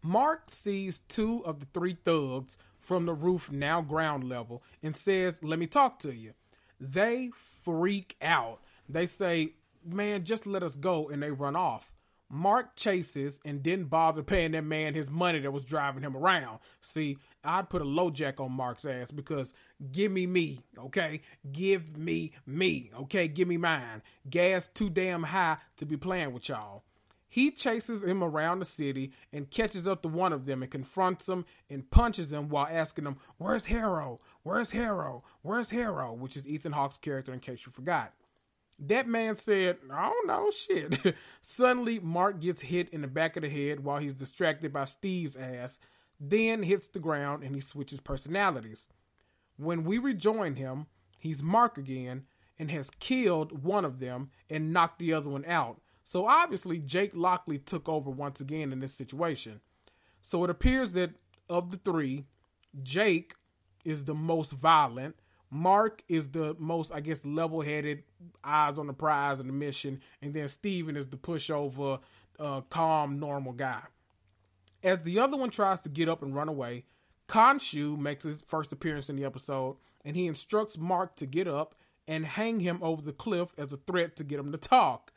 Mark 0.02 0.50
sees 0.50 1.00
two 1.08 1.44
of 1.44 1.60
the 1.60 1.66
three 1.66 1.96
thugs 2.04 2.56
from 2.82 3.06
the 3.06 3.14
roof, 3.14 3.50
now 3.50 3.80
ground 3.80 4.28
level, 4.28 4.62
and 4.82 4.96
says, 4.96 5.42
Let 5.42 5.58
me 5.58 5.66
talk 5.66 5.98
to 6.00 6.14
you. 6.14 6.32
They 6.78 7.30
freak 7.62 8.16
out. 8.20 8.60
They 8.88 9.06
say, 9.06 9.54
Man, 9.84 10.24
just 10.24 10.46
let 10.46 10.62
us 10.62 10.76
go, 10.76 11.08
and 11.08 11.22
they 11.22 11.30
run 11.30 11.56
off. 11.56 11.92
Mark 12.34 12.76
chases 12.76 13.38
and 13.44 13.62
didn't 13.62 13.90
bother 13.90 14.22
paying 14.22 14.52
that 14.52 14.64
man 14.64 14.94
his 14.94 15.10
money 15.10 15.38
that 15.40 15.52
was 15.52 15.66
driving 15.66 16.02
him 16.02 16.16
around. 16.16 16.60
See, 16.80 17.18
I'd 17.44 17.68
put 17.68 17.82
a 17.82 17.84
LoJack 17.84 18.40
on 18.40 18.52
Mark's 18.52 18.86
ass 18.86 19.10
because 19.10 19.52
give 19.92 20.10
me 20.10 20.26
me, 20.26 20.60
okay? 20.78 21.20
Give 21.52 21.94
me 21.94 22.32
me, 22.46 22.90
okay? 23.00 23.28
Give 23.28 23.46
me 23.46 23.58
mine. 23.58 24.00
Gas 24.30 24.68
too 24.68 24.88
damn 24.88 25.24
high 25.24 25.58
to 25.76 25.84
be 25.84 25.98
playing 25.98 26.32
with 26.32 26.48
y'all. 26.48 26.84
He 27.32 27.50
chases 27.50 28.04
him 28.04 28.22
around 28.22 28.58
the 28.58 28.66
city 28.66 29.12
and 29.32 29.48
catches 29.48 29.88
up 29.88 30.02
to 30.02 30.08
one 30.08 30.34
of 30.34 30.44
them 30.44 30.62
and 30.62 30.70
confronts 30.70 31.26
him 31.26 31.46
and 31.70 31.90
punches 31.90 32.30
him 32.30 32.50
while 32.50 32.68
asking 32.70 33.06
him, 33.06 33.16
Where's 33.38 33.64
Harrow? 33.64 34.20
Where's 34.42 34.72
Harrow? 34.72 35.24
Where's 35.40 35.70
Harrow? 35.70 36.12
Which 36.12 36.36
is 36.36 36.46
Ethan 36.46 36.72
Hawke's 36.72 36.98
character, 36.98 37.32
in 37.32 37.40
case 37.40 37.64
you 37.64 37.72
forgot. 37.72 38.12
That 38.78 39.08
man 39.08 39.36
said, 39.36 39.78
I 39.90 40.10
don't 40.10 40.26
know, 40.26 40.50
shit. 40.50 41.16
Suddenly, 41.40 42.00
Mark 42.00 42.38
gets 42.38 42.60
hit 42.60 42.90
in 42.90 43.00
the 43.00 43.08
back 43.08 43.36
of 43.36 43.42
the 43.42 43.48
head 43.48 43.80
while 43.80 43.98
he's 43.98 44.12
distracted 44.12 44.70
by 44.70 44.84
Steve's 44.84 45.36
ass 45.38 45.78
then 46.24 46.62
hits 46.62 46.88
the 46.88 47.00
ground 47.00 47.42
and 47.42 47.54
he 47.54 47.60
switches 47.60 48.00
personalities. 48.00 48.86
When 49.56 49.84
we 49.84 49.98
rejoin 49.98 50.54
him, 50.54 50.86
he's 51.18 51.42
Mark 51.42 51.76
again 51.76 52.24
and 52.58 52.70
has 52.70 52.90
killed 53.00 53.64
one 53.64 53.84
of 53.84 53.98
them 53.98 54.30
and 54.48 54.72
knocked 54.72 55.00
the 55.00 55.12
other 55.12 55.30
one 55.30 55.44
out. 55.46 55.80
So 56.12 56.26
obviously, 56.26 56.78
Jake 56.78 57.12
Lockley 57.14 57.56
took 57.56 57.88
over 57.88 58.10
once 58.10 58.38
again 58.38 58.70
in 58.70 58.80
this 58.80 58.92
situation. 58.92 59.62
So 60.20 60.44
it 60.44 60.50
appears 60.50 60.92
that 60.92 61.12
of 61.48 61.70
the 61.70 61.78
three, 61.78 62.26
Jake 62.82 63.32
is 63.82 64.04
the 64.04 64.14
most 64.14 64.52
violent. 64.52 65.16
Mark 65.50 66.02
is 66.10 66.28
the 66.28 66.54
most, 66.58 66.92
I 66.92 67.00
guess, 67.00 67.24
level 67.24 67.62
headed, 67.62 68.02
eyes 68.44 68.78
on 68.78 68.88
the 68.88 68.92
prize 68.92 69.40
and 69.40 69.48
the 69.48 69.54
mission. 69.54 70.02
And 70.20 70.34
then 70.34 70.50
Steven 70.50 70.98
is 70.98 71.06
the 71.06 71.16
pushover, 71.16 72.00
uh, 72.38 72.60
calm, 72.68 73.18
normal 73.18 73.54
guy. 73.54 73.80
As 74.82 75.04
the 75.04 75.18
other 75.18 75.38
one 75.38 75.48
tries 75.48 75.80
to 75.80 75.88
get 75.88 76.10
up 76.10 76.22
and 76.22 76.34
run 76.34 76.50
away, 76.50 76.84
Khonshu 77.26 77.96
makes 77.96 78.24
his 78.24 78.42
first 78.46 78.70
appearance 78.70 79.08
in 79.08 79.16
the 79.16 79.24
episode, 79.24 79.78
and 80.04 80.14
he 80.14 80.26
instructs 80.26 80.76
Mark 80.76 81.16
to 81.16 81.24
get 81.24 81.48
up 81.48 81.74
and 82.06 82.26
hang 82.26 82.60
him 82.60 82.80
over 82.82 83.00
the 83.00 83.14
cliff 83.14 83.48
as 83.56 83.72
a 83.72 83.78
threat 83.78 84.16
to 84.16 84.24
get 84.24 84.40
him 84.40 84.52
to 84.52 84.58
talk. 84.58 85.10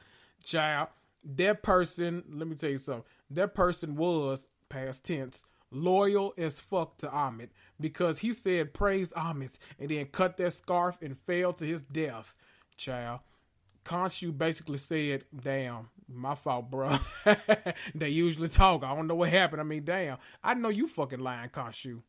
Child, 0.46 0.90
that 1.36 1.64
person, 1.64 2.24
let 2.32 2.48
me 2.48 2.56
tell 2.56 2.70
you 2.70 2.78
something, 2.78 3.04
that 3.32 3.56
person 3.56 3.96
was, 3.96 4.48
past 4.70 5.06
tense, 5.06 5.44
loyal 5.72 6.34
as 6.38 6.60
fuck 6.60 6.98
to 6.98 7.08
Ammit 7.08 7.50
because 7.80 8.20
he 8.20 8.34
said 8.34 8.74
praise 8.74 9.12
Ammit 9.14 9.58
and 9.80 9.90
then 9.90 10.06
cut 10.06 10.38
that 10.38 10.54
scarf 10.54 10.98
and 11.02 11.18
fell 11.18 11.54
to 11.54 11.66
his 11.66 11.82
death. 11.82 12.34
Child, 12.78 13.22
Khonshu 13.84 14.38
basically 14.38 14.78
said, 14.78 15.26
damn, 15.36 15.90
my 16.08 16.36
fault, 16.36 16.70
bro. 16.70 16.98
they 17.96 18.10
usually 18.10 18.50
talk. 18.50 18.84
I 18.84 18.96
don't 18.96 19.08
know 19.08 19.16
what 19.16 19.30
happened. 19.30 19.62
I 19.62 19.64
mean, 19.64 19.84
damn. 19.84 20.18
I 20.44 20.54
know 20.54 20.70
you 20.70 20.88
fucking 20.88 21.20
lying, 21.20 21.50
Khonshu. 21.50 22.02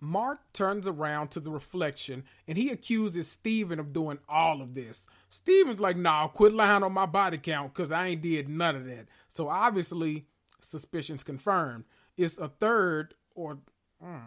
Mark 0.00 0.38
turns 0.52 0.86
around 0.86 1.28
to 1.32 1.40
the 1.40 1.50
reflection 1.50 2.24
and 2.46 2.56
he 2.56 2.70
accuses 2.70 3.28
Steven 3.28 3.80
of 3.80 3.92
doing 3.92 4.18
all 4.28 4.62
of 4.62 4.74
this. 4.74 5.06
Steven's 5.30 5.80
like, 5.80 5.96
nah, 5.96 6.28
quit 6.28 6.52
lying 6.52 6.82
on 6.82 6.92
my 6.92 7.06
body 7.06 7.38
count 7.38 7.74
because 7.74 7.90
I 7.90 8.08
ain't 8.08 8.22
did 8.22 8.48
none 8.48 8.76
of 8.76 8.86
that. 8.86 9.06
So 9.32 9.48
obviously, 9.48 10.26
suspicion's 10.60 11.22
confirmed. 11.22 11.84
It's 12.16 12.38
a 12.38 12.48
third, 12.48 13.14
or 13.34 13.58
mm, 14.04 14.20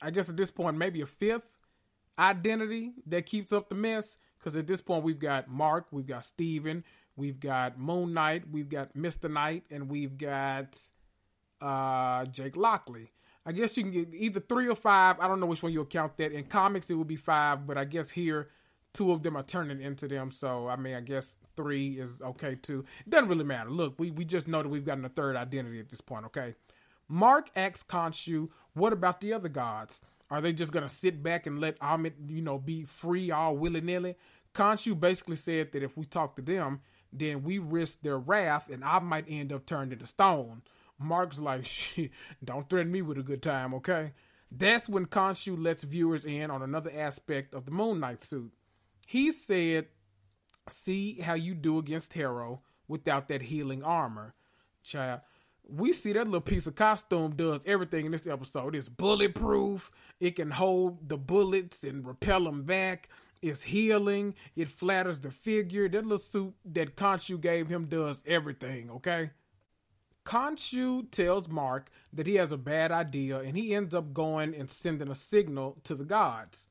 I 0.00 0.10
guess 0.10 0.28
at 0.28 0.36
this 0.36 0.50
point, 0.50 0.76
maybe 0.76 1.00
a 1.00 1.06
fifth 1.06 1.58
identity 2.18 2.92
that 3.06 3.26
keeps 3.26 3.52
up 3.52 3.68
the 3.68 3.74
mess. 3.74 4.18
Because 4.38 4.56
at 4.56 4.66
this 4.66 4.82
point, 4.82 5.04
we've 5.04 5.18
got 5.18 5.48
Mark, 5.48 5.86
we've 5.90 6.06
got 6.06 6.22
Steven, 6.22 6.84
We've 7.16 7.38
got 7.38 7.78
Moon 7.78 8.12
Knight, 8.12 8.44
we've 8.50 8.68
got 8.68 8.94
Mr. 8.94 9.30
Knight, 9.30 9.64
and 9.70 9.88
we've 9.88 10.18
got 10.18 10.78
uh, 11.60 12.24
Jake 12.26 12.56
Lockley. 12.56 13.12
I 13.46 13.52
guess 13.52 13.76
you 13.76 13.82
can 13.82 13.92
get 13.92 14.08
either 14.14 14.40
three 14.40 14.68
or 14.68 14.74
five. 14.74 15.20
I 15.20 15.28
don't 15.28 15.40
know 15.40 15.46
which 15.46 15.62
one 15.62 15.72
you'll 15.72 15.84
count 15.84 16.16
that. 16.16 16.32
In 16.32 16.44
comics, 16.44 16.88
it 16.88 16.94
would 16.94 17.06
be 17.06 17.16
five, 17.16 17.66
but 17.66 17.76
I 17.76 17.84
guess 17.84 18.10
here, 18.10 18.48
two 18.94 19.12
of 19.12 19.22
them 19.22 19.36
are 19.36 19.42
turning 19.42 19.82
into 19.82 20.08
them. 20.08 20.30
So, 20.30 20.68
I 20.68 20.76
mean, 20.76 20.94
I 20.94 21.00
guess 21.00 21.36
three 21.56 21.98
is 22.00 22.22
okay 22.22 22.54
too. 22.54 22.84
It 23.06 23.10
doesn't 23.10 23.28
really 23.28 23.44
matter. 23.44 23.70
Look, 23.70 23.98
we, 23.98 24.10
we 24.10 24.24
just 24.24 24.48
know 24.48 24.62
that 24.62 24.68
we've 24.68 24.84
gotten 24.84 25.04
a 25.04 25.10
third 25.10 25.36
identity 25.36 25.80
at 25.80 25.90
this 25.90 26.00
point, 26.00 26.24
okay? 26.26 26.54
Mark 27.08 27.50
asks 27.54 27.84
Khonshu, 27.84 28.48
what 28.72 28.92
about 28.92 29.20
the 29.20 29.32
other 29.34 29.48
gods? 29.48 30.00
Are 30.30 30.40
they 30.40 30.52
just 30.52 30.72
going 30.72 30.84
to 30.84 30.94
sit 30.94 31.22
back 31.22 31.46
and 31.46 31.58
let 31.58 31.78
Ammit, 31.80 32.14
you 32.28 32.40
know, 32.40 32.58
be 32.58 32.84
free 32.84 33.30
all 33.30 33.56
willy 33.56 33.82
nilly? 33.82 34.16
Khonshu 34.54 34.98
basically 34.98 35.36
said 35.36 35.72
that 35.72 35.82
if 35.82 35.98
we 35.98 36.06
talk 36.06 36.36
to 36.36 36.42
them, 36.42 36.80
then 37.12 37.42
we 37.42 37.58
risk 37.58 38.00
their 38.00 38.18
wrath 38.18 38.70
and 38.70 38.82
I 38.84 39.00
might 39.00 39.26
end 39.28 39.52
up 39.52 39.66
turned 39.66 39.92
into 39.92 40.06
stone. 40.06 40.62
Mark's 40.98 41.38
like, 41.38 41.64
shit, 41.64 42.10
don't 42.42 42.68
threaten 42.68 42.92
me 42.92 43.02
with 43.02 43.18
a 43.18 43.22
good 43.22 43.42
time, 43.42 43.74
okay? 43.74 44.12
That's 44.50 44.88
when 44.88 45.06
Khonshu 45.06 45.62
lets 45.62 45.82
viewers 45.82 46.24
in 46.24 46.50
on 46.50 46.62
another 46.62 46.90
aspect 46.94 47.54
of 47.54 47.66
the 47.66 47.72
Moon 47.72 48.00
Knight 48.00 48.22
suit. 48.22 48.52
He 49.06 49.32
said, 49.32 49.86
see 50.68 51.20
how 51.20 51.34
you 51.34 51.54
do 51.54 51.78
against 51.78 52.14
Harrow 52.14 52.62
without 52.88 53.28
that 53.28 53.42
healing 53.42 53.82
armor. 53.82 54.34
Child, 54.82 55.20
we 55.66 55.92
see 55.92 56.12
that 56.12 56.26
little 56.26 56.40
piece 56.40 56.66
of 56.66 56.74
costume 56.74 57.34
does 57.34 57.62
everything 57.66 58.06
in 58.06 58.12
this 58.12 58.26
episode. 58.26 58.74
It's 58.74 58.88
bulletproof. 58.88 59.90
It 60.20 60.36
can 60.36 60.50
hold 60.50 61.08
the 61.08 61.16
bullets 61.16 61.84
and 61.84 62.06
repel 62.06 62.44
them 62.44 62.64
back. 62.64 63.08
It's 63.42 63.62
healing. 63.62 64.34
It 64.56 64.68
flatters 64.68 65.20
the 65.20 65.30
figure. 65.30 65.88
That 65.88 66.04
little 66.04 66.18
suit 66.18 66.54
that 66.66 66.96
Khonshu 66.96 67.40
gave 67.40 67.68
him 67.68 67.86
does 67.86 68.22
everything, 68.26 68.90
okay? 68.90 69.30
Khonshu 70.24 71.10
tells 71.10 71.48
Mark 71.48 71.90
that 72.12 72.26
he 72.26 72.36
has 72.36 72.50
a 72.50 72.56
bad 72.56 72.90
idea 72.90 73.40
and 73.40 73.56
he 73.56 73.74
ends 73.74 73.94
up 73.94 74.14
going 74.14 74.54
and 74.54 74.70
sending 74.70 75.10
a 75.10 75.14
signal 75.14 75.76
to 75.84 75.94
the 75.94 76.04
gods. 76.04 76.68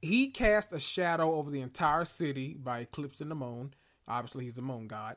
He 0.00 0.28
casts 0.28 0.72
a 0.72 0.80
shadow 0.80 1.34
over 1.34 1.50
the 1.50 1.60
entire 1.60 2.04
city 2.04 2.54
by 2.54 2.80
eclipsing 2.80 3.28
the 3.28 3.34
moon. 3.34 3.74
Obviously, 4.08 4.44
he's 4.44 4.58
a 4.58 4.62
moon 4.62 4.86
god. 4.86 5.16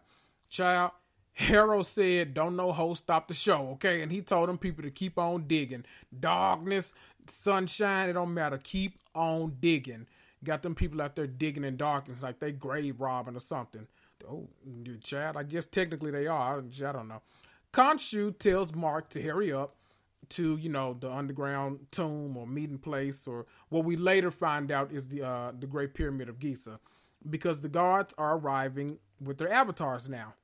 Child, 0.50 0.92
Harrow 1.34 1.84
said, 1.84 2.34
Don't 2.34 2.56
no 2.56 2.72
hoe 2.74 2.96
stop 2.96 3.28
the 3.28 3.34
show, 3.34 3.70
okay? 3.74 4.02
And 4.02 4.12
he 4.12 4.22
told 4.22 4.50
them 4.50 4.58
people 4.58 4.84
to 4.84 4.92
keep 4.92 5.18
on 5.18 5.48
digging. 5.48 5.86
Darkness, 6.18 6.94
sunshine, 7.28 8.10
it 8.10 8.14
don't 8.14 8.34
matter. 8.34 8.58
Keep 8.58 9.00
on 9.16 9.56
digging. 9.60 10.08
Got 10.44 10.64
them 10.64 10.76
people 10.76 11.02
out 11.02 11.16
there 11.16 11.28
digging 11.28 11.66
in 11.66 11.78
darkness 11.78 12.22
like 12.22 12.40
they 12.40 12.52
grave 12.52 13.00
robbing 13.00 13.36
or 13.36 13.42
something. 13.42 13.88
Oh, 14.30 14.48
Chad, 15.02 15.38
I 15.38 15.44
guess 15.44 15.66
technically 15.66 16.12
they 16.12 16.28
are. 16.28 16.60
I 16.60 16.92
don't 16.92 17.08
know. 17.08 17.22
Khonshu 17.74 18.38
tells 18.38 18.74
Mark 18.74 19.10
to 19.12 19.22
hurry 19.22 19.52
up 19.54 19.76
to, 20.30 20.58
you 20.58 20.70
know, 20.70 20.96
the 21.00 21.12
underground 21.12 21.88
tomb 21.92 22.38
or 22.38 22.48
meeting 22.48 22.78
place 22.78 23.28
or 23.28 23.46
what 23.70 23.84
we 23.84 23.96
later 23.96 24.32
find 24.32 24.72
out 24.72 24.92
is 24.92 25.06
the 25.08 25.26
uh, 25.26 25.52
the 25.58 25.68
Great 25.68 25.94
Pyramid 25.94 26.30
of 26.30 26.40
Giza 26.40 26.80
because 27.28 27.62
the 27.62 27.70
guards 27.70 28.14
are 28.18 28.38
arriving 28.38 29.00
with 29.22 29.38
their 29.38 29.52
avatars 29.52 30.08
now. 30.08 30.36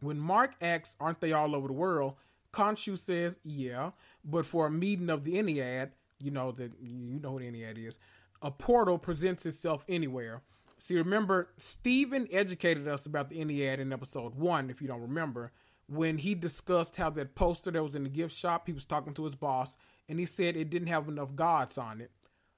When 0.00 0.18
Mark 0.18 0.54
asks, 0.60 0.96
aren't 0.98 1.20
they 1.20 1.32
all 1.32 1.54
over 1.54 1.68
the 1.68 1.74
world? 1.74 2.16
Khonshu 2.52 2.98
says, 2.98 3.38
yeah, 3.44 3.90
but 4.24 4.46
for 4.46 4.66
a 4.66 4.70
meeting 4.70 5.10
of 5.10 5.24
the 5.24 5.34
Ennead, 5.34 5.90
you 6.18 6.30
know 6.30 6.52
that 6.52 6.72
you 6.80 7.20
know 7.20 7.32
what 7.32 7.42
Ennead 7.42 7.78
is, 7.78 7.98
a 8.42 8.50
portal 8.50 8.98
presents 8.98 9.46
itself 9.46 9.84
anywhere. 9.88 10.42
See, 10.78 10.96
remember, 10.96 11.50
Steven 11.58 12.26
educated 12.32 12.88
us 12.88 13.04
about 13.04 13.28
the 13.28 13.36
Ennead 13.36 13.78
in 13.78 13.92
episode 13.92 14.34
one, 14.34 14.70
if 14.70 14.80
you 14.80 14.88
don't 14.88 15.02
remember, 15.02 15.52
when 15.90 16.18
he 16.18 16.34
discussed 16.34 16.96
how 16.96 17.10
that 17.10 17.34
poster 17.34 17.70
that 17.70 17.82
was 17.82 17.94
in 17.94 18.04
the 18.04 18.10
gift 18.10 18.34
shop, 18.34 18.66
he 18.66 18.72
was 18.72 18.84
talking 18.84 19.12
to 19.14 19.24
his 19.24 19.34
boss, 19.34 19.76
and 20.08 20.18
he 20.18 20.26
said 20.26 20.56
it 20.56 20.70
didn't 20.70 20.88
have 20.88 21.08
enough 21.08 21.34
gods 21.34 21.78
on 21.78 22.00
it. 22.00 22.10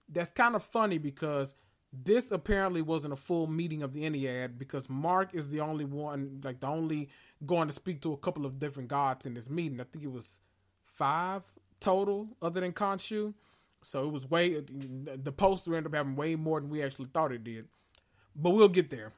That's 0.09 0.33
kind 0.33 0.55
of 0.55 0.62
funny 0.62 0.99
because 0.99 1.55
this 1.93 2.31
apparently 2.31 2.83
wasn't 2.83 3.15
a 3.15 3.17
full 3.17 3.47
meeting 3.47 3.83
of 3.83 3.93
the 3.93 4.03
Ennead 4.03 4.59
because 4.59 4.89
Mark 4.91 5.35
is 5.35 5.49
the 5.49 5.61
only 5.61 5.85
one, 5.85 6.41
like 6.45 6.61
the 6.61 6.67
only 6.67 7.09
going 7.47 7.69
to 7.69 7.75
speak 7.75 8.03
to 8.03 8.12
a 8.12 8.19
couple 8.19 8.45
of 8.45 8.59
different 8.59 8.89
gods 8.89 9.25
in 9.25 9.35
this 9.35 9.49
meeting. 9.49 9.81
I 9.81 9.85
think 9.85 10.05
it 10.05 10.12
was 10.12 10.41
five 10.85 11.43
total, 11.81 12.29
other 12.41 12.61
than 12.61 12.73
Khonshu. 12.73 13.35
So 13.83 14.05
it 14.07 14.12
was 14.12 14.31
way 14.31 14.61
the 14.61 15.33
poster 15.33 15.75
ended 15.75 15.93
up 15.93 15.97
having 15.97 16.17
way 16.17 16.37
more 16.37 16.61
than 16.61 16.71
we 16.71 16.83
actually 16.83 17.09
thought 17.12 17.33
it 17.33 17.45
did. 17.45 17.67
But 18.37 18.51
we'll 18.51 18.69
get 18.69 18.91
there. 18.91 19.12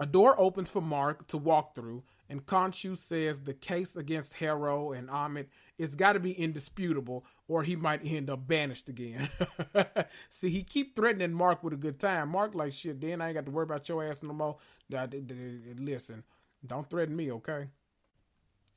A 0.00 0.06
door 0.06 0.38
opens 0.38 0.68
for 0.68 0.82
Mark 0.82 1.26
to 1.28 1.38
walk 1.38 1.74
through, 1.74 2.02
and 2.28 2.44
Khonshu 2.44 2.96
says 2.96 3.40
the 3.40 3.54
case 3.54 3.96
against 3.96 4.34
Harrow 4.34 4.92
and 4.92 5.08
Ammit 5.08 5.46
it's 5.78 5.94
got 5.94 6.14
to 6.14 6.20
be 6.20 6.32
indisputable, 6.32 7.24
or 7.48 7.62
he 7.62 7.76
might 7.76 8.00
end 8.04 8.30
up 8.30 8.46
banished 8.46 8.88
again. 8.88 9.28
See, 10.30 10.48
he 10.48 10.62
keep 10.62 10.96
threatening 10.96 11.34
Mark 11.34 11.62
with 11.62 11.74
a 11.74 11.76
good 11.76 12.00
time. 12.00 12.30
Mark 12.30 12.54
like 12.54 12.72
shit. 12.72 13.00
Then 13.00 13.20
I 13.20 13.26
ain't 13.26 13.34
got 13.34 13.44
to 13.44 13.50
worry 13.50 13.64
about 13.64 13.88
your 13.88 14.02
ass 14.02 14.22
no 14.22 14.32
more. 14.32 14.56
Listen, 14.90 16.24
don't 16.66 16.88
threaten 16.88 17.14
me, 17.14 17.30
okay? 17.32 17.68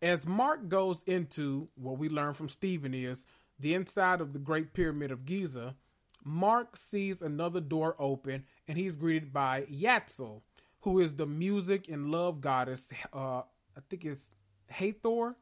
As 0.02 0.28
Mark 0.28 0.68
goes 0.68 1.04
into 1.04 1.70
what 1.76 1.98
we 1.98 2.10
learn 2.10 2.34
from 2.34 2.50
Steven 2.50 2.94
is 2.94 3.26
the 3.60 3.74
inside 3.74 4.22
of 4.22 4.34
the 4.34 4.40
Great 4.40 4.74
Pyramid 4.74 5.12
of 5.12 5.26
Giza, 5.26 5.76
Mark 6.24 6.76
sees 6.76 7.22
another 7.22 7.62
door 7.62 7.96
open 7.98 8.46
and 8.68 8.78
he's 8.78 8.96
greeted 8.96 9.32
by 9.34 9.64
Yatzil, 9.64 10.42
who 10.82 11.00
is 11.00 11.16
the 11.16 11.26
music 11.26 11.90
and 11.90 12.12
love 12.12 12.42
goddess. 12.42 12.92
Uh, 13.14 13.42
I 13.78 13.82
think 13.90 14.06
it's 14.06 14.32
Hathor 14.68 15.36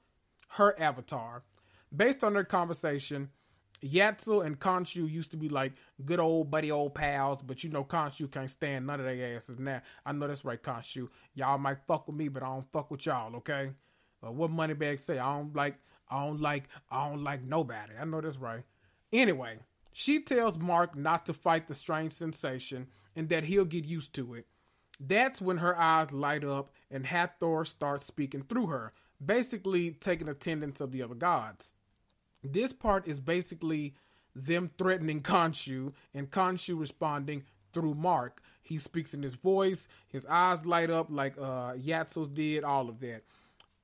her 0.49 0.79
avatar. 0.79 1.43
Based 1.95 2.23
on 2.23 2.33
their 2.33 2.43
conversation, 2.43 3.29
Yatzil 3.83 4.45
and 4.45 4.59
Khonshu 4.59 5.09
used 5.09 5.31
to 5.31 5.37
be 5.37 5.49
like 5.49 5.73
good 6.03 6.19
old 6.19 6.49
buddy 6.49 6.71
old 6.71 6.95
pals, 6.95 7.41
but 7.41 7.63
you 7.63 7.69
know 7.69 7.83
Khonshu 7.83 8.29
can't 8.31 8.49
stand 8.49 8.87
none 8.87 8.99
of 8.99 9.05
their 9.05 9.35
asses 9.35 9.59
now. 9.59 9.81
I 10.05 10.11
know 10.11 10.27
that's 10.27 10.43
right, 10.43 10.61
Khonshu. 10.61 11.09
Y'all 11.35 11.57
might 11.57 11.77
fuck 11.87 12.07
with 12.07 12.15
me, 12.15 12.27
but 12.27 12.43
I 12.43 12.47
don't 12.47 12.71
fuck 12.71 12.89
with 12.91 13.05
y'all, 13.05 13.35
okay? 13.37 13.71
Uh, 14.25 14.31
what 14.31 14.51
Moneybag 14.51 14.99
say? 14.99 15.19
I 15.19 15.37
don't 15.37 15.55
like, 15.55 15.75
I 16.09 16.25
don't 16.25 16.41
like, 16.41 16.69
I 16.89 17.07
don't 17.07 17.23
like 17.23 17.43
nobody. 17.43 17.93
I 17.99 18.05
know 18.05 18.19
that's 18.19 18.37
right. 18.37 18.63
Anyway, 19.13 19.59
she 19.93 20.21
tells 20.21 20.57
Mark 20.57 20.97
not 20.97 21.25
to 21.27 21.33
fight 21.33 21.67
the 21.67 21.75
strange 21.75 22.13
sensation 22.13 22.87
and 23.15 23.29
that 23.29 23.45
he'll 23.45 23.65
get 23.65 23.85
used 23.85 24.13
to 24.13 24.33
it. 24.33 24.47
That's 24.99 25.41
when 25.41 25.57
her 25.57 25.77
eyes 25.77 26.11
light 26.11 26.43
up 26.43 26.71
and 26.89 27.05
Hathor 27.05 27.65
starts 27.65 28.05
speaking 28.05 28.41
through 28.43 28.67
her 28.67 28.93
basically 29.23 29.91
taking 29.91 30.27
attendance 30.27 30.81
of 30.81 30.91
the 30.91 31.01
other 31.01 31.15
gods. 31.15 31.73
This 32.43 32.73
part 32.73 33.07
is 33.07 33.19
basically 33.19 33.93
them 34.35 34.71
threatening 34.77 35.21
Khonshu 35.21 35.93
and 36.13 36.29
Khonshu 36.29 36.79
responding 36.79 37.43
through 37.73 37.95
Mark. 37.95 38.41
He 38.61 38.77
speaks 38.77 39.13
in 39.13 39.23
his 39.23 39.35
voice, 39.35 39.87
his 40.07 40.25
eyes 40.27 40.65
light 40.65 40.89
up 40.89 41.07
like 41.09 41.37
uh, 41.37 41.73
Yatzil's 41.73 42.29
did, 42.29 42.63
all 42.63 42.89
of 42.89 42.99
that. 42.99 43.23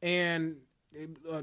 And 0.02 0.58
uh, 1.32 1.41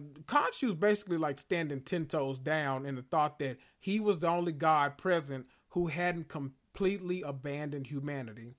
is 0.62 0.74
basically 0.74 1.16
like 1.16 1.38
standing 1.38 1.80
10 1.80 2.06
toes 2.06 2.38
down 2.38 2.86
in 2.86 2.94
the 2.94 3.02
thought 3.02 3.38
that 3.40 3.58
he 3.80 3.98
was 3.98 4.18
the 4.18 4.28
only 4.28 4.52
God 4.52 4.96
present 4.96 5.46
who 5.70 5.88
hadn't 5.88 6.28
completely 6.28 7.22
abandoned 7.22 7.86
humanity. 7.86 8.54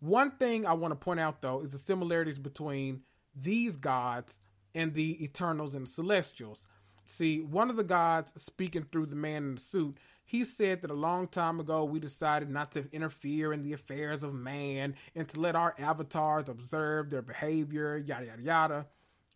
One 0.00 0.32
thing 0.32 0.66
I 0.66 0.74
want 0.74 0.92
to 0.92 0.96
point 0.96 1.20
out, 1.20 1.40
though, 1.40 1.62
is 1.62 1.72
the 1.72 1.78
similarities 1.78 2.38
between 2.38 3.02
these 3.34 3.76
gods 3.76 4.38
and 4.74 4.92
the 4.92 5.22
Eternals 5.22 5.74
and 5.74 5.86
the 5.86 5.90
Celestials. 5.90 6.66
See, 7.06 7.40
one 7.40 7.70
of 7.70 7.76
the 7.76 7.84
gods 7.84 8.32
speaking 8.36 8.86
through 8.90 9.06
the 9.06 9.16
man 9.16 9.44
in 9.44 9.54
the 9.56 9.60
suit, 9.60 9.98
he 10.24 10.44
said 10.44 10.82
that 10.82 10.90
a 10.90 10.94
long 10.94 11.28
time 11.28 11.60
ago 11.60 11.84
we 11.84 12.00
decided 12.00 12.48
not 12.48 12.72
to 12.72 12.88
interfere 12.92 13.52
in 13.52 13.62
the 13.62 13.74
affairs 13.74 14.22
of 14.22 14.34
man 14.34 14.94
and 15.14 15.28
to 15.28 15.40
let 15.40 15.54
our 15.54 15.74
avatars 15.78 16.48
observe 16.48 17.10
their 17.10 17.22
behavior, 17.22 17.98
yada, 17.98 18.26
yada, 18.26 18.42
yada. 18.42 18.86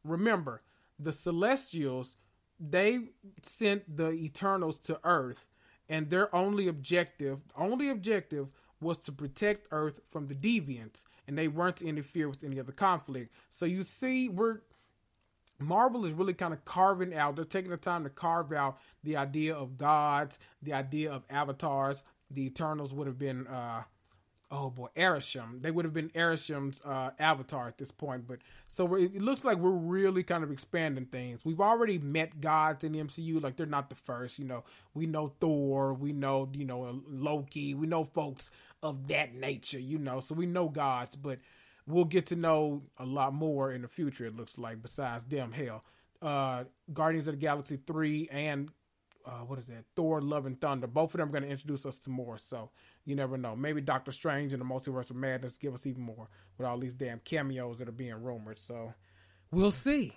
Remember, 0.03 0.62
the 0.99 1.12
Celestials, 1.12 2.16
they 2.59 3.11
sent 3.42 3.97
the 3.97 4.12
Eternals 4.12 4.79
to 4.81 4.99
Earth, 5.05 5.49
and 5.88 6.11
their 6.11 6.35
only 6.35 6.68
objective, 6.68 7.40
only 7.57 7.88
objective, 7.88 8.49
was 8.81 8.99
to 8.99 9.12
protect 9.12 9.69
Earth 9.71 10.01
from 10.11 10.29
the 10.29 10.35
deviants, 10.35 11.05
and 11.27 11.37
they 11.37 11.49
weren't 11.49 11.77
to 11.77 11.87
interfere 11.87 12.29
with 12.29 12.45
any 12.45 12.61
other 12.61 12.73
conflict. 12.73 13.33
So 13.51 13.67
you 13.67 13.83
see, 13.83 14.29
we're 14.29 14.61
Marvel 15.61 16.05
is 16.05 16.12
really 16.12 16.35
kind 16.35 16.53
of 16.53 16.64
carving 16.64 17.17
out, 17.17 17.35
they're 17.35 17.45
taking 17.45 17.71
the 17.71 17.77
time 17.77 18.05
to 18.05 18.11
carve 18.11 18.53
out 18.53 18.79
the 19.03 19.17
idea 19.17 19.55
of 19.57 19.77
gods, 19.77 20.38
the 20.62 20.73
idea 20.73 21.11
of 21.11 21.25
avatars. 21.31 22.03
The 22.31 22.47
Eternals 22.47 22.95
would 22.95 23.07
have 23.07 23.19
been, 23.19 23.47
uh, 23.47 23.83
oh 24.51 24.71
boy, 24.71 24.89
Arishem. 24.97 25.63
They 25.63 25.71
would 25.71 25.85
have 25.85 25.95
been 25.95 26.11
Arishem's 26.11 26.81
uh, 26.85 27.11
avatar 27.19 27.69
at 27.69 27.79
this 27.79 27.91
point. 27.91 28.27
But 28.27 28.39
so 28.71 28.95
it 28.95 29.21
looks 29.21 29.45
like 29.45 29.59
we're 29.59 29.71
really 29.71 30.23
kind 30.23 30.43
of 30.43 30.51
expanding 30.51 31.07
things. 31.07 31.45
We've 31.45 31.61
already 31.61 31.99
met 31.99 32.41
gods 32.41 32.85
in 32.85 32.93
the 32.93 33.01
MCU, 33.01 33.43
like 33.43 33.57
they're 33.57 33.67
not 33.67 33.91
the 33.91 33.97
first. 33.97 34.39
You 34.39 34.47
know, 34.47 34.65
we 34.95 35.07
know 35.07 35.33
Thor, 35.41 35.95
we 35.95 36.13
know, 36.13 36.49
you 36.55 36.65
know, 36.65 37.03
Loki, 37.07 37.75
we 37.75 37.87
know 37.87 38.05
folks 38.05 38.51
of 38.83 39.09
that 39.09 39.35
nature, 39.35 39.81
you 39.81 39.99
know, 39.99 40.21
so 40.21 40.35
we 40.35 40.47
know 40.47 40.69
gods, 40.69 41.17
but 41.17 41.39
we'll 41.87 42.05
get 42.05 42.27
to 42.27 42.37
know 42.37 42.83
a 42.99 43.05
lot 43.05 43.35
more 43.35 43.73
in 43.73 43.83
the 43.83 43.89
future. 43.89 44.27
It 44.27 44.37
looks 44.37 44.57
like 44.57 44.83
besides 44.83 45.25
them, 45.25 45.53
hell, 45.53 45.85
uh, 46.23 46.65
Guardians 46.93 47.29
of 47.29 47.35
the 47.35 47.41
Galaxy 47.41 47.79
three 47.87 48.29
and 48.31 48.71
uh, 49.29 49.45
what 49.45 49.59
is 49.59 49.67
that? 49.67 49.85
Thor: 49.95 50.23
Love 50.23 50.47
and 50.47 50.59
Thunder. 50.61 50.87
Both 50.87 51.14
of 51.14 51.19
them 51.19 51.29
are 51.29 51.33
going 51.33 51.43
to 51.43 51.51
introduce 51.51 51.85
us 51.85 51.99
to 52.01 52.11
more. 52.11 52.38
So 52.38 52.71
you 53.05 53.14
never 53.14 53.37
know. 53.37 53.55
Maybe 53.55 53.81
Doctor 53.81 54.11
Strange 54.11 54.53
and 54.53 54.61
the 54.61 54.67
Multiverse 54.67 55.11
of 55.11 55.17
Madness 55.17 55.59
give 55.59 55.75
us 55.75 55.87
even 55.87 56.03
more 56.03 56.29
with 56.57 56.67
all 56.67 56.79
these 56.79 56.95
damn 56.95 57.21
cameos 57.21 57.79
that 57.79 57.88
are 57.88 57.93
being 57.93 58.23
rumored. 58.23 58.59
So 58.59 58.95
we'll 59.51 59.71
see. 59.71 60.17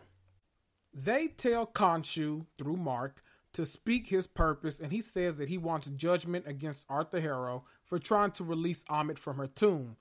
They 0.93 1.27
tell 1.27 1.65
Khonshu 1.65 2.45
through 2.57 2.77
Mark 2.77 3.21
to 3.53 3.65
speak 3.65 4.07
his 4.07 4.27
purpose, 4.27 4.79
and 4.79 4.91
he 4.91 5.01
says 5.01 5.37
that 5.37 5.49
he 5.49 5.57
wants 5.57 5.87
judgment 5.89 6.47
against 6.47 6.85
Arthur 6.89 7.19
Harrow 7.19 7.65
for 7.85 7.99
trying 7.99 8.31
to 8.31 8.43
release 8.43 8.83
Ammit 8.89 9.17
from 9.17 9.37
her 9.37 9.47
tomb. 9.47 9.97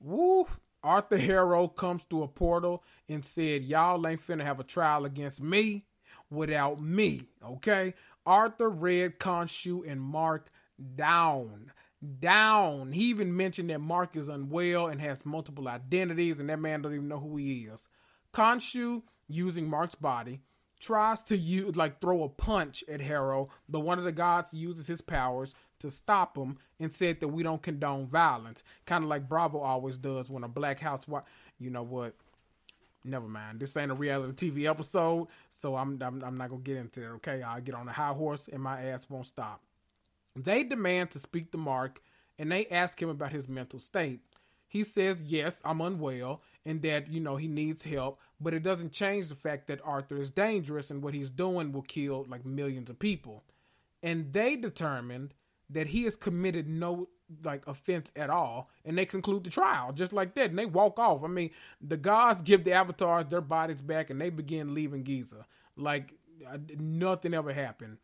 Woo! 0.00 0.46
Arthur 0.82 1.18
Harrow 1.18 1.68
comes 1.68 2.04
through 2.04 2.22
a 2.22 2.28
portal 2.28 2.82
and 3.08 3.24
said, 3.24 3.64
Y'all 3.64 4.06
ain't 4.06 4.24
finna 4.24 4.44
have 4.44 4.60
a 4.60 4.64
trial 4.64 5.04
against 5.04 5.42
me 5.42 5.84
without 6.30 6.80
me. 6.80 7.28
Okay? 7.44 7.94
Arthur 8.28 8.68
read 8.68 9.18
Khonshu 9.18 9.90
and 9.90 10.02
Mark 10.02 10.50
down. 10.94 11.72
Down. 12.20 12.92
He 12.92 13.04
even 13.04 13.34
mentioned 13.34 13.70
that 13.70 13.80
Mark 13.80 14.16
is 14.16 14.28
unwell 14.28 14.86
and 14.86 15.00
has 15.00 15.24
multiple 15.24 15.66
identities, 15.66 16.38
and 16.38 16.50
that 16.50 16.60
man 16.60 16.82
don't 16.82 16.94
even 16.94 17.08
know 17.08 17.18
who 17.18 17.38
he 17.38 17.62
is. 17.62 17.88
Khonshu, 18.34 19.02
using 19.28 19.66
Mark's 19.66 19.94
body, 19.94 20.42
tries 20.78 21.22
to 21.24 21.38
use 21.38 21.74
like 21.74 22.02
throw 22.02 22.22
a 22.22 22.28
punch 22.28 22.84
at 22.86 23.00
Harrow, 23.00 23.48
but 23.66 23.80
one 23.80 23.98
of 23.98 24.04
the 24.04 24.12
gods 24.12 24.52
uses 24.52 24.86
his 24.86 25.00
powers 25.00 25.54
to 25.80 25.90
stop 25.90 26.36
him 26.36 26.58
and 26.78 26.92
said 26.92 27.20
that 27.20 27.28
we 27.28 27.42
don't 27.42 27.62
condone 27.62 28.06
violence. 28.06 28.62
Kind 28.84 29.04
of 29.04 29.10
like 29.10 29.26
Bravo 29.26 29.58
always 29.58 29.96
does 29.96 30.28
when 30.28 30.44
a 30.44 30.48
black 30.48 30.80
housewife. 30.80 31.24
You 31.58 31.70
know 31.70 31.82
what? 31.82 32.14
Never 33.04 33.28
mind. 33.28 33.60
This 33.60 33.76
ain't 33.76 33.90
a 33.90 33.94
reality 33.94 34.50
TV 34.50 34.68
episode, 34.68 35.28
so 35.50 35.76
I'm 35.76 36.02
I'm, 36.02 36.22
I'm 36.22 36.36
not 36.36 36.50
gonna 36.50 36.62
get 36.62 36.76
into 36.76 37.02
it. 37.02 37.08
Okay, 37.16 37.42
I'll 37.42 37.60
get 37.60 37.74
on 37.74 37.88
a 37.88 37.92
high 37.92 38.12
horse 38.12 38.48
and 38.52 38.62
my 38.62 38.82
ass 38.82 39.06
won't 39.08 39.26
stop. 39.26 39.62
They 40.34 40.64
demand 40.64 41.10
to 41.10 41.18
speak 41.18 41.52
to 41.52 41.58
Mark, 41.58 42.00
and 42.38 42.50
they 42.50 42.66
ask 42.66 43.00
him 43.00 43.08
about 43.08 43.32
his 43.32 43.48
mental 43.48 43.78
state. 43.78 44.20
He 44.66 44.84
says, 44.84 45.22
"Yes, 45.22 45.62
I'm 45.64 45.80
unwell, 45.80 46.42
and 46.66 46.82
that 46.82 47.08
you 47.10 47.20
know 47.20 47.36
he 47.36 47.48
needs 47.48 47.84
help, 47.84 48.20
but 48.40 48.52
it 48.52 48.62
doesn't 48.62 48.92
change 48.92 49.28
the 49.28 49.34
fact 49.34 49.68
that 49.68 49.80
Arthur 49.84 50.18
is 50.18 50.30
dangerous 50.30 50.90
and 50.90 51.02
what 51.02 51.14
he's 51.14 51.30
doing 51.30 51.72
will 51.72 51.82
kill 51.82 52.26
like 52.28 52.44
millions 52.44 52.90
of 52.90 52.98
people." 52.98 53.44
And 54.02 54.32
they 54.32 54.56
determined 54.56 55.34
that 55.70 55.88
he 55.88 56.04
has 56.04 56.16
committed 56.16 56.68
no 56.68 57.08
like 57.44 57.66
offense 57.66 58.10
at 58.16 58.30
all 58.30 58.70
and 58.84 58.96
they 58.96 59.04
conclude 59.04 59.44
the 59.44 59.50
trial 59.50 59.92
just 59.92 60.12
like 60.12 60.34
that 60.34 60.50
and 60.50 60.58
they 60.58 60.64
walk 60.66 60.98
off 60.98 61.22
i 61.22 61.26
mean 61.26 61.50
the 61.80 61.96
gods 61.96 62.40
give 62.40 62.64
the 62.64 62.72
avatars 62.72 63.26
their 63.26 63.40
bodies 63.40 63.82
back 63.82 64.08
and 64.10 64.20
they 64.20 64.30
begin 64.30 64.74
leaving 64.74 65.02
giza 65.02 65.44
like 65.76 66.14
uh, 66.50 66.56
nothing 66.78 67.34
ever 67.34 67.52
happened 67.52 67.98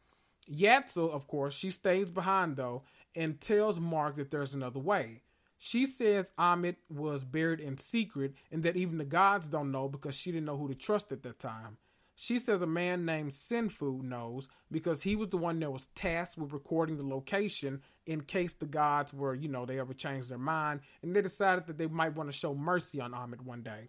Yatzil, 0.51 1.11
of 1.11 1.27
course, 1.27 1.55
she 1.55 1.71
stays 1.71 2.11
behind 2.11 2.57
though 2.57 2.83
and 3.15 3.41
tells 3.41 3.81
Mark 3.81 4.17
that 4.17 4.31
there's 4.31 4.55
another 4.55 4.81
way. 4.81 5.23
She 5.59 5.87
says 5.87 6.33
Ammit 6.39 6.77
was 6.91 7.25
buried 7.25 7.61
in 7.61 7.79
secret 7.79 8.35
and 8.53 8.63
that 8.65 8.77
even 8.77 8.99
the 8.99 9.05
gods 9.05 9.49
don't 9.49 9.73
know 9.73 9.89
because 9.89 10.15
she 10.15 10.31
didn't 10.31 10.47
know 10.47 10.57
who 10.57 10.69
to 10.69 10.75
trust 10.75 11.13
at 11.13 11.23
that 11.23 11.39
time. 11.39 11.79
She 12.17 12.39
says 12.39 12.63
a 12.63 12.67
man 12.67 13.05
named 13.05 13.33
Senfu 13.33 14.03
knows 14.03 14.49
because 14.71 15.03
he 15.03 15.17
was 15.17 15.31
the 15.31 15.37
one 15.37 15.59
that 15.61 15.73
was 15.73 15.89
tasked 15.95 16.39
with 16.39 16.53
recording 16.53 16.97
the 16.97 17.07
location 17.07 17.83
in 18.07 18.21
case 18.21 18.55
the 18.55 18.67
gods 18.67 19.13
were, 19.13 19.35
you 19.35 19.49
know, 19.49 19.67
they 19.67 19.81
ever 19.81 19.95
changed 19.95 20.29
their 20.29 20.39
mind 20.39 20.81
and 21.03 21.15
they 21.15 21.23
decided 21.23 21.67
that 21.67 21.77
they 21.77 21.89
might 21.89 22.15
want 22.15 22.31
to 22.31 22.37
show 22.37 22.55
mercy 22.55 23.01
on 23.01 23.13
Ammit 23.13 23.41
one 23.41 23.63
day. 23.63 23.89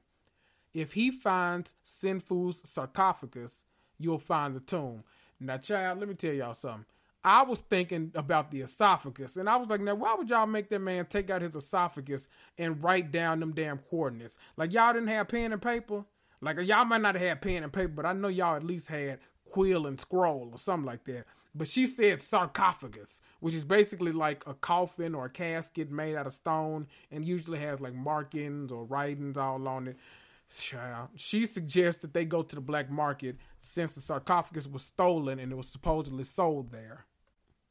If 0.73 0.93
he 0.93 1.11
finds 1.11 1.75
Senfu's 1.85 2.67
sarcophagus, 2.69 3.63
you'll 3.97 4.17
find 4.17 4.55
the 4.55 4.59
tomb. 4.59 5.03
Now, 5.39 5.57
child, 5.57 5.99
let 5.99 6.09
me 6.09 6.15
tell 6.15 6.33
y'all 6.33 6.53
something. 6.53 6.85
I 7.23 7.41
was 7.43 7.61
thinking 7.61 8.11
about 8.13 8.51
the 8.51 8.61
esophagus, 8.61 9.35
and 9.37 9.49
I 9.49 9.55
was 9.55 9.67
like, 9.67 9.81
now, 9.81 9.95
why 9.95 10.13
would 10.13 10.29
y'all 10.29 10.45
make 10.45 10.69
that 10.69 10.79
man 10.79 11.07
take 11.07 11.31
out 11.31 11.41
his 11.41 11.55
esophagus 11.55 12.29
and 12.57 12.83
write 12.83 13.11
down 13.11 13.39
them 13.39 13.51
damn 13.51 13.79
coordinates? 13.79 14.37
Like, 14.57 14.73
y'all 14.73 14.93
didn't 14.93 15.07
have 15.07 15.27
pen 15.27 15.51
and 15.51 15.61
paper? 15.61 16.05
Like 16.41 16.59
y'all 16.61 16.85
might 16.85 17.01
not 17.01 17.15
have 17.15 17.27
had 17.27 17.41
pen 17.41 17.63
and 17.63 17.73
paper, 17.73 17.89
but 17.89 18.05
I 18.05 18.13
know 18.13 18.27
y'all 18.27 18.55
at 18.55 18.63
least 18.63 18.87
had 18.87 19.19
quill 19.45 19.87
and 19.87 19.99
scroll 19.99 20.49
or 20.51 20.57
something 20.57 20.85
like 20.85 21.03
that. 21.05 21.25
But 21.53 21.67
she 21.69 21.85
said 21.85 22.21
sarcophagus, 22.21 23.21
which 23.39 23.53
is 23.53 23.63
basically 23.63 24.11
like 24.11 24.43
a 24.45 24.53
coffin 24.53 25.15
or 25.15 25.25
a 25.25 25.29
casket 25.29 25.89
made 25.89 26.15
out 26.15 26.27
of 26.27 26.33
stone 26.33 26.87
and 27.11 27.23
usually 27.23 27.59
has 27.59 27.79
like 27.79 27.93
markings 27.93 28.71
or 28.71 28.83
writings 28.83 29.37
all 29.37 29.65
on 29.67 29.87
it. 29.87 29.97
She 31.15 31.45
suggests 31.45 32.01
that 32.01 32.13
they 32.13 32.25
go 32.25 32.43
to 32.43 32.55
the 32.55 32.61
black 32.61 32.89
market 32.91 33.37
since 33.59 33.93
the 33.93 34.01
sarcophagus 34.01 34.67
was 34.67 34.83
stolen 34.83 35.39
and 35.39 35.51
it 35.51 35.55
was 35.55 35.67
supposedly 35.67 36.23
sold 36.23 36.71
there. 36.71 37.05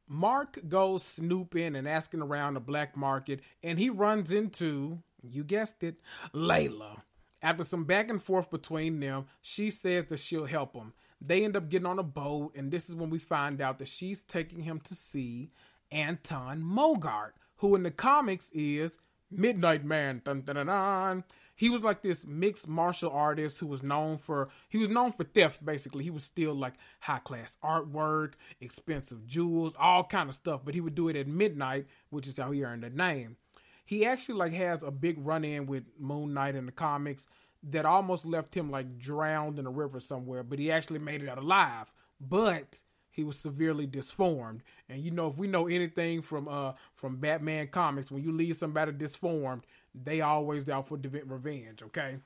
Mark 0.08 0.58
goes 0.68 1.02
snooping 1.02 1.76
and 1.76 1.88
asking 1.88 2.20
around 2.20 2.54
the 2.54 2.60
black 2.60 2.96
market, 2.96 3.40
and 3.62 3.78
he 3.78 3.88
runs 3.88 4.30
into, 4.30 5.02
you 5.22 5.42
guessed 5.44 5.82
it, 5.82 5.96
Layla. 6.34 6.98
After 7.44 7.62
some 7.62 7.84
back 7.84 8.08
and 8.08 8.22
forth 8.22 8.50
between 8.50 9.00
them, 9.00 9.26
she 9.42 9.68
says 9.68 10.06
that 10.06 10.18
she'll 10.18 10.46
help 10.46 10.74
him. 10.74 10.94
They 11.20 11.44
end 11.44 11.58
up 11.58 11.68
getting 11.68 11.86
on 11.86 11.98
a 11.98 12.02
boat, 12.02 12.52
and 12.56 12.70
this 12.70 12.88
is 12.88 12.94
when 12.94 13.10
we 13.10 13.18
find 13.18 13.60
out 13.60 13.78
that 13.80 13.88
she's 13.88 14.22
taking 14.22 14.62
him 14.62 14.80
to 14.80 14.94
see 14.94 15.50
Anton 15.92 16.62
Mogart, 16.62 17.32
who 17.56 17.74
in 17.74 17.82
the 17.82 17.90
comics 17.90 18.50
is 18.54 18.96
Midnight 19.30 19.84
Man. 19.84 20.22
Dun, 20.24 20.40
dun, 20.40 20.64
dun. 20.66 21.24
He 21.54 21.68
was 21.68 21.82
like 21.82 22.00
this 22.00 22.26
mixed 22.26 22.66
martial 22.66 23.10
artist 23.10 23.60
who 23.60 23.66
was 23.66 23.82
known 23.82 24.16
for 24.16 24.48
he 24.70 24.78
was 24.78 24.88
known 24.88 25.12
for 25.12 25.24
theft 25.24 25.62
basically. 25.64 26.02
He 26.02 26.10
was 26.10 26.24
still 26.24 26.54
like 26.54 26.74
high 27.00 27.18
class 27.18 27.58
artwork, 27.62 28.32
expensive 28.60 29.26
jewels, 29.26 29.76
all 29.78 30.02
kind 30.02 30.30
of 30.30 30.34
stuff, 30.34 30.62
but 30.64 30.74
he 30.74 30.80
would 30.80 30.94
do 30.94 31.08
it 31.08 31.16
at 31.16 31.28
midnight, 31.28 31.86
which 32.08 32.26
is 32.26 32.38
how 32.38 32.50
he 32.52 32.64
earned 32.64 32.82
the 32.82 32.90
name 32.90 33.36
he 33.84 34.06
actually 34.06 34.36
like 34.36 34.52
has 34.52 34.82
a 34.82 34.90
big 34.90 35.16
run 35.24 35.44
in 35.44 35.66
with 35.66 35.84
Moon 35.98 36.34
Knight 36.34 36.54
in 36.54 36.66
the 36.66 36.72
comics 36.72 37.26
that 37.70 37.86
almost 37.86 38.26
left 38.26 38.54
him 38.54 38.70
like 38.70 38.98
drowned 38.98 39.58
in 39.58 39.66
a 39.66 39.70
river 39.70 40.00
somewhere, 40.00 40.42
but 40.42 40.58
he 40.58 40.70
actually 40.70 40.98
made 40.98 41.22
it 41.22 41.28
out 41.28 41.38
alive. 41.38 41.90
But 42.20 42.82
he 43.10 43.24
was 43.24 43.38
severely 43.38 43.86
disformed. 43.86 44.62
And 44.88 45.02
you 45.02 45.10
know, 45.10 45.28
if 45.28 45.38
we 45.38 45.46
know 45.46 45.66
anything 45.66 46.22
from 46.22 46.48
uh 46.48 46.72
from 46.94 47.16
Batman 47.16 47.68
comics, 47.68 48.10
when 48.10 48.22
you 48.22 48.32
leave 48.32 48.56
somebody 48.56 48.92
disformed, 48.92 49.62
they 49.94 50.20
always 50.20 50.68
out 50.68 50.88
for 50.88 50.98
revenge. 50.98 51.82
Okay. 51.82 52.16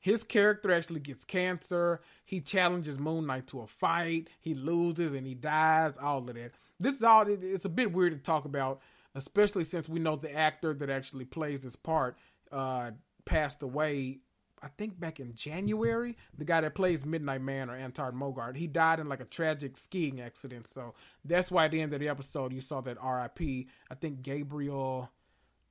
His 0.00 0.22
character 0.22 0.70
actually 0.70 1.00
gets 1.00 1.24
cancer. 1.24 2.02
He 2.26 2.42
challenges 2.42 2.98
Moon 2.98 3.26
Knight 3.26 3.46
to 3.48 3.62
a 3.62 3.66
fight. 3.66 4.28
He 4.38 4.52
loses 4.52 5.14
and 5.14 5.26
he 5.26 5.32
dies. 5.32 5.96
All 5.96 6.18
of 6.28 6.34
that. 6.34 6.52
This 6.78 6.96
is 6.96 7.02
all. 7.02 7.24
It's 7.26 7.64
a 7.64 7.70
bit 7.70 7.90
weird 7.90 8.12
to 8.12 8.18
talk 8.18 8.44
about 8.44 8.82
especially 9.14 9.64
since 9.64 9.88
we 9.88 9.98
know 9.98 10.16
the 10.16 10.34
actor 10.34 10.74
that 10.74 10.90
actually 10.90 11.24
plays 11.24 11.62
his 11.62 11.76
part 11.76 12.16
uh, 12.52 12.90
passed 13.24 13.62
away. 13.62 14.18
I 14.62 14.68
think 14.78 14.98
back 14.98 15.20
in 15.20 15.34
January, 15.34 16.16
the 16.38 16.44
guy 16.44 16.62
that 16.62 16.74
plays 16.74 17.04
Midnight 17.04 17.42
Man 17.42 17.68
or 17.68 17.76
Anton 17.76 18.14
Mogart, 18.14 18.56
he 18.56 18.66
died 18.66 18.98
in 18.98 19.08
like 19.08 19.20
a 19.20 19.26
tragic 19.26 19.76
skiing 19.76 20.20
accident. 20.20 20.68
So 20.68 20.94
that's 21.24 21.50
why 21.50 21.66
at 21.66 21.70
the 21.70 21.82
end 21.82 21.92
of 21.92 22.00
the 22.00 22.08
episode, 22.08 22.52
you 22.52 22.60
saw 22.60 22.80
that 22.82 22.96
R.I.P. 22.98 23.68
I 23.90 23.94
think 23.94 24.22
Gabriel. 24.22 25.10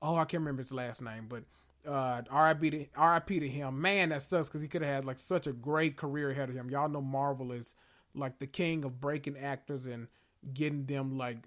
Oh, 0.02 0.16
I 0.16 0.26
can't 0.26 0.42
remember 0.42 0.62
his 0.62 0.72
last 0.72 1.02
name, 1.02 1.28
but 1.28 1.44
uh, 1.88 2.22
R.I.P. 2.30 2.70
to 2.70 2.86
R.I.P. 2.96 3.40
to 3.40 3.50
him. 3.50 3.82
Man, 3.82 4.10
that 4.10 4.22
sucks 4.22 4.48
because 4.48 4.62
he 4.62 4.68
could 4.68 4.84
have 4.84 4.94
had 4.94 5.06
like 5.06 5.18
such 5.18 5.48
a 5.48 5.54
great 5.54 5.98
career 5.98 6.30
ahead 6.30 6.50
of 6.50 6.56
him. 6.56 6.70
Y'all 6.70 6.90
know 6.90 7.02
Marvel 7.02 7.52
is 7.52 7.74
like 8.14 8.40
the 8.40 8.48
king 8.48 8.86
of 8.86 9.02
breaking 9.02 9.38
actors 9.38 9.86
and 9.86 10.08
getting 10.54 10.86
them 10.86 11.18
like 11.18 11.38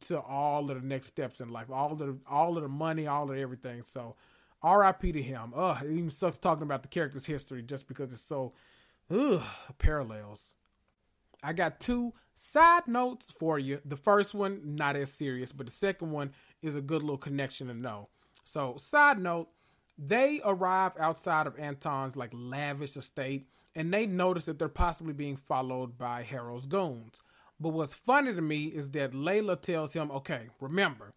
to 0.00 0.20
all 0.20 0.70
of 0.70 0.80
the 0.80 0.86
next 0.86 1.08
steps 1.08 1.40
in 1.40 1.48
life, 1.48 1.70
all 1.70 1.94
the 1.94 2.16
all 2.28 2.56
of 2.56 2.62
the 2.62 2.68
money, 2.68 3.06
all 3.06 3.30
of 3.30 3.36
everything. 3.36 3.82
So, 3.82 4.16
R.I.P. 4.62 5.12
to 5.12 5.22
him. 5.22 5.52
Ugh, 5.56 5.82
it 5.84 5.90
even 5.90 6.10
sucks 6.10 6.38
talking 6.38 6.62
about 6.62 6.82
the 6.82 6.88
character's 6.88 7.26
history 7.26 7.62
just 7.62 7.86
because 7.88 8.12
it's 8.12 8.22
so 8.22 8.52
ugh 9.10 9.42
parallels. 9.78 10.54
I 11.42 11.52
got 11.52 11.80
two 11.80 12.12
side 12.34 12.86
notes 12.86 13.30
for 13.30 13.58
you. 13.58 13.80
The 13.84 13.96
first 13.96 14.34
one 14.34 14.76
not 14.76 14.96
as 14.96 15.12
serious, 15.12 15.52
but 15.52 15.66
the 15.66 15.72
second 15.72 16.12
one 16.12 16.32
is 16.62 16.76
a 16.76 16.80
good 16.80 17.02
little 17.02 17.18
connection 17.18 17.66
to 17.66 17.74
know. 17.74 18.08
So, 18.44 18.76
side 18.78 19.18
note, 19.18 19.48
they 19.98 20.40
arrive 20.44 20.92
outside 20.98 21.46
of 21.46 21.58
Anton's 21.58 22.16
like 22.16 22.30
lavish 22.32 22.96
estate 22.96 23.48
and 23.74 23.92
they 23.92 24.06
notice 24.06 24.44
that 24.46 24.58
they're 24.58 24.68
possibly 24.68 25.12
being 25.12 25.36
followed 25.36 25.96
by 25.98 26.22
Harrow's 26.22 26.66
goons. 26.66 27.22
But 27.62 27.74
what's 27.74 27.94
funny 27.94 28.34
to 28.34 28.42
me 28.42 28.64
is 28.64 28.90
that 28.90 29.12
Layla 29.12 29.60
tells 29.60 29.92
him, 29.92 30.10
okay, 30.10 30.48
remember, 30.60 31.12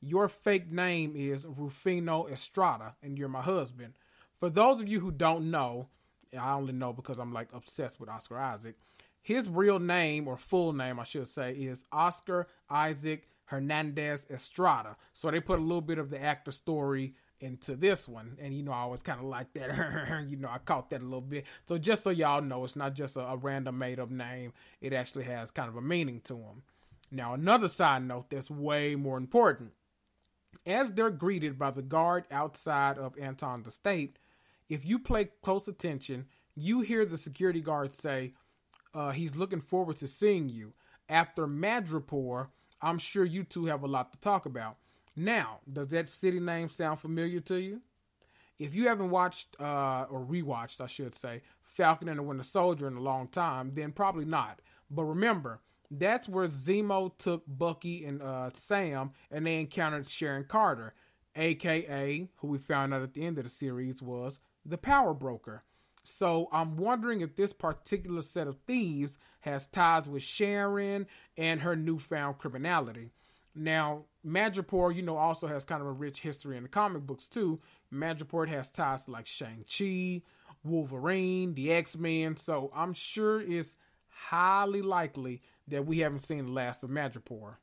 your 0.00 0.28
fake 0.28 0.70
name 0.70 1.14
is 1.16 1.44
Rufino 1.44 2.28
Estrada 2.28 2.94
and 3.02 3.18
you're 3.18 3.28
my 3.28 3.42
husband. 3.42 3.94
For 4.38 4.48
those 4.48 4.80
of 4.80 4.86
you 4.86 5.00
who 5.00 5.10
don't 5.10 5.50
know, 5.50 5.88
I 6.38 6.52
only 6.52 6.72
know 6.72 6.92
because 6.92 7.18
I'm 7.18 7.32
like 7.32 7.48
obsessed 7.52 7.98
with 7.98 8.08
Oscar 8.08 8.38
Isaac. 8.38 8.76
His 9.20 9.48
real 9.48 9.80
name, 9.80 10.28
or 10.28 10.36
full 10.36 10.72
name, 10.72 11.00
I 11.00 11.04
should 11.04 11.26
say, 11.26 11.52
is 11.54 11.84
Oscar 11.90 12.46
Isaac 12.70 13.26
Hernandez 13.46 14.24
Estrada. 14.30 14.96
So 15.12 15.32
they 15.32 15.40
put 15.40 15.58
a 15.58 15.62
little 15.62 15.80
bit 15.80 15.98
of 15.98 16.10
the 16.10 16.22
actor 16.22 16.52
story 16.52 17.14
into 17.40 17.76
this 17.76 18.08
one. 18.08 18.36
And 18.40 18.54
you 18.54 18.62
know, 18.62 18.72
I 18.72 18.78
always 18.80 19.02
kind 19.02 19.20
of 19.20 19.26
like 19.26 19.52
that. 19.54 20.26
you 20.28 20.36
know, 20.36 20.48
I 20.48 20.58
caught 20.58 20.90
that 20.90 21.00
a 21.00 21.04
little 21.04 21.20
bit. 21.20 21.46
So 21.66 21.78
just 21.78 22.02
so 22.02 22.10
y'all 22.10 22.42
know, 22.42 22.64
it's 22.64 22.76
not 22.76 22.94
just 22.94 23.16
a, 23.16 23.20
a 23.20 23.36
random 23.36 23.78
made 23.78 24.00
up 24.00 24.10
name. 24.10 24.52
It 24.80 24.92
actually 24.92 25.24
has 25.24 25.50
kind 25.50 25.68
of 25.68 25.76
a 25.76 25.82
meaning 25.82 26.20
to 26.24 26.34
them. 26.34 26.62
Now, 27.10 27.34
another 27.34 27.68
side 27.68 28.02
note 28.02 28.30
that's 28.30 28.50
way 28.50 28.94
more 28.94 29.16
important. 29.16 29.72
As 30.66 30.92
they're 30.92 31.10
greeted 31.10 31.58
by 31.58 31.70
the 31.70 31.82
guard 31.82 32.24
outside 32.30 32.98
of 32.98 33.18
Anton's 33.18 33.66
estate, 33.66 34.18
if 34.68 34.84
you 34.84 34.98
pay 34.98 35.28
close 35.42 35.68
attention, 35.68 36.26
you 36.54 36.80
hear 36.80 37.06
the 37.06 37.16
security 37.16 37.60
guard 37.60 37.92
say, 37.92 38.34
uh, 38.94 39.12
he's 39.12 39.36
looking 39.36 39.60
forward 39.60 39.96
to 39.98 40.06
seeing 40.06 40.48
you. 40.48 40.72
After 41.08 41.46
Madripoor, 41.46 42.48
I'm 42.82 42.98
sure 42.98 43.24
you 43.24 43.44
two 43.44 43.66
have 43.66 43.82
a 43.82 43.86
lot 43.86 44.12
to 44.12 44.18
talk 44.18 44.44
about. 44.44 44.76
Now, 45.18 45.58
does 45.70 45.88
that 45.88 46.08
city 46.08 46.38
name 46.38 46.68
sound 46.68 47.00
familiar 47.00 47.40
to 47.40 47.56
you? 47.56 47.80
If 48.56 48.72
you 48.72 48.86
haven't 48.86 49.10
watched 49.10 49.56
uh, 49.60 50.06
or 50.08 50.24
rewatched, 50.24 50.80
I 50.80 50.86
should 50.86 51.16
say, 51.16 51.42
Falcon 51.64 52.08
and 52.08 52.20
the 52.20 52.22
Winter 52.22 52.44
Soldier 52.44 52.86
in 52.86 52.96
a 52.96 53.00
long 53.00 53.26
time, 53.26 53.72
then 53.74 53.90
probably 53.90 54.24
not. 54.24 54.60
But 54.88 55.04
remember, 55.04 55.60
that's 55.90 56.28
where 56.28 56.46
Zemo 56.46 57.16
took 57.18 57.42
Bucky 57.48 58.04
and 58.04 58.22
uh, 58.22 58.50
Sam, 58.54 59.10
and 59.28 59.44
they 59.44 59.58
encountered 59.58 60.08
Sharon 60.08 60.44
Carter, 60.44 60.94
aka 61.34 62.28
who 62.36 62.46
we 62.46 62.58
found 62.58 62.94
out 62.94 63.02
at 63.02 63.14
the 63.14 63.26
end 63.26 63.38
of 63.38 63.44
the 63.44 63.50
series 63.50 64.00
was 64.00 64.38
the 64.64 64.78
Power 64.78 65.14
Broker. 65.14 65.64
So 66.04 66.48
I'm 66.52 66.76
wondering 66.76 67.22
if 67.22 67.34
this 67.34 67.52
particular 67.52 68.22
set 68.22 68.46
of 68.46 68.58
thieves 68.68 69.18
has 69.40 69.66
ties 69.66 70.08
with 70.08 70.22
Sharon 70.22 71.08
and 71.36 71.62
her 71.62 71.74
newfound 71.74 72.38
criminality. 72.38 73.10
Now, 73.54 74.04
Madripoor, 74.24 74.94
you 74.94 75.02
know, 75.02 75.16
also 75.16 75.46
has 75.46 75.64
kind 75.64 75.80
of 75.80 75.88
a 75.88 75.92
rich 75.92 76.20
history 76.20 76.56
in 76.56 76.62
the 76.62 76.68
comic 76.68 77.02
books 77.02 77.28
too. 77.28 77.60
Madripoor 77.92 78.48
has 78.48 78.70
ties 78.70 79.06
to 79.06 79.10
like 79.10 79.26
Shang-Chi, 79.26 80.22
Wolverine, 80.64 81.54
the 81.54 81.72
X-Men, 81.72 82.36
so 82.36 82.70
I'm 82.74 82.92
sure 82.92 83.40
it's 83.40 83.76
highly 84.08 84.82
likely 84.82 85.42
that 85.68 85.86
we 85.86 85.98
haven't 86.00 86.20
seen 86.20 86.46
the 86.46 86.52
last 86.52 86.82
of 86.84 86.90
Madripoor. 86.90 87.54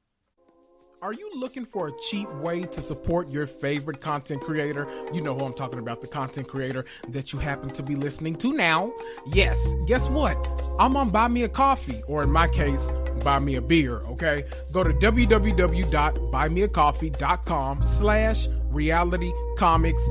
Are 1.02 1.14
you 1.14 1.30
looking 1.36 1.66
for 1.66 1.90
a 1.90 1.92
cheap 2.10 2.32
way 2.36 2.64
to 2.64 2.82
support 2.82 3.30
your 3.30 3.46
favorite 3.46 4.02
content 4.02 4.42
creator? 4.42 4.88
You 5.14 5.22
know 5.22 5.36
who 5.36 5.46
I'm 5.46 5.54
talking 5.54 5.78
about, 5.78 6.02
the 6.02 6.08
content 6.08 6.48
creator 6.48 6.86
that 7.10 7.32
you 7.32 7.38
happen 7.38 7.70
to 7.72 7.84
be 7.84 7.96
listening 7.96 8.36
to 8.38 8.54
now. 8.54 8.92
Yes, 9.28 9.64
guess 9.86 10.10
what? 10.10 10.36
I'm 10.80 10.96
on 10.96 11.12
Buy 11.12 11.28
Me 11.28 11.44
a 11.44 11.50
Coffee, 11.50 12.02
or 12.08 12.24
in 12.24 12.32
my 12.32 12.48
case, 12.48 12.90
Buy 13.24 13.40
Me 13.40 13.56
a 13.56 13.62
Beer, 13.62 14.02
okay? 14.08 14.44
Go 14.72 14.84
to 14.84 14.92
www.buymeacoffee.com 14.92 17.84
slash 17.84 18.48
reality 18.70 19.32
comics 19.58 20.04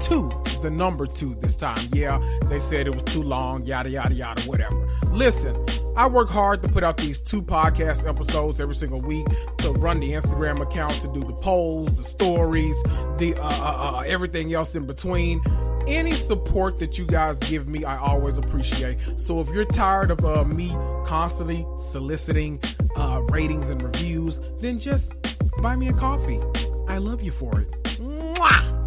two, 0.00 0.30
the 0.62 0.70
number 0.70 1.06
two 1.06 1.34
this 1.36 1.56
time. 1.56 1.78
Yeah, 1.92 2.20
they 2.44 2.60
said 2.60 2.86
it 2.86 2.94
was 2.94 3.02
too 3.04 3.22
long, 3.22 3.64
yada, 3.64 3.90
yada, 3.90 4.14
yada, 4.14 4.42
whatever. 4.42 4.86
Listen, 5.10 5.54
I 5.98 6.06
work 6.06 6.28
hard 6.28 6.62
to 6.62 6.68
put 6.68 6.84
out 6.84 6.96
these 6.96 7.20
two 7.20 7.42
podcast 7.42 8.08
episodes 8.08 8.60
every 8.60 8.76
single 8.76 9.00
week 9.00 9.26
to 9.56 9.72
run 9.72 9.98
the 9.98 10.12
Instagram 10.12 10.60
account, 10.60 10.92
to 11.00 11.12
do 11.12 11.18
the 11.18 11.32
polls, 11.32 11.98
the 11.98 12.04
stories, 12.04 12.80
the 13.16 13.34
uh, 13.34 13.48
uh, 13.48 13.96
uh, 13.96 14.00
everything 14.06 14.54
else 14.54 14.76
in 14.76 14.86
between. 14.86 15.42
Any 15.88 16.12
support 16.12 16.78
that 16.78 16.98
you 16.98 17.04
guys 17.04 17.40
give 17.40 17.66
me, 17.66 17.82
I 17.82 17.98
always 17.98 18.38
appreciate. 18.38 18.96
So 19.16 19.40
if 19.40 19.48
you're 19.48 19.64
tired 19.64 20.12
of 20.12 20.24
uh, 20.24 20.44
me 20.44 20.68
constantly 21.04 21.66
soliciting 21.90 22.60
uh, 22.94 23.22
ratings 23.30 23.68
and 23.68 23.82
reviews, 23.82 24.38
then 24.60 24.78
just 24.78 25.16
buy 25.60 25.74
me 25.74 25.88
a 25.88 25.94
coffee. 25.94 26.38
I 26.86 26.98
love 26.98 27.22
you 27.22 27.32
for 27.32 27.60
it. 27.60 27.72
Mwah! 27.98 28.77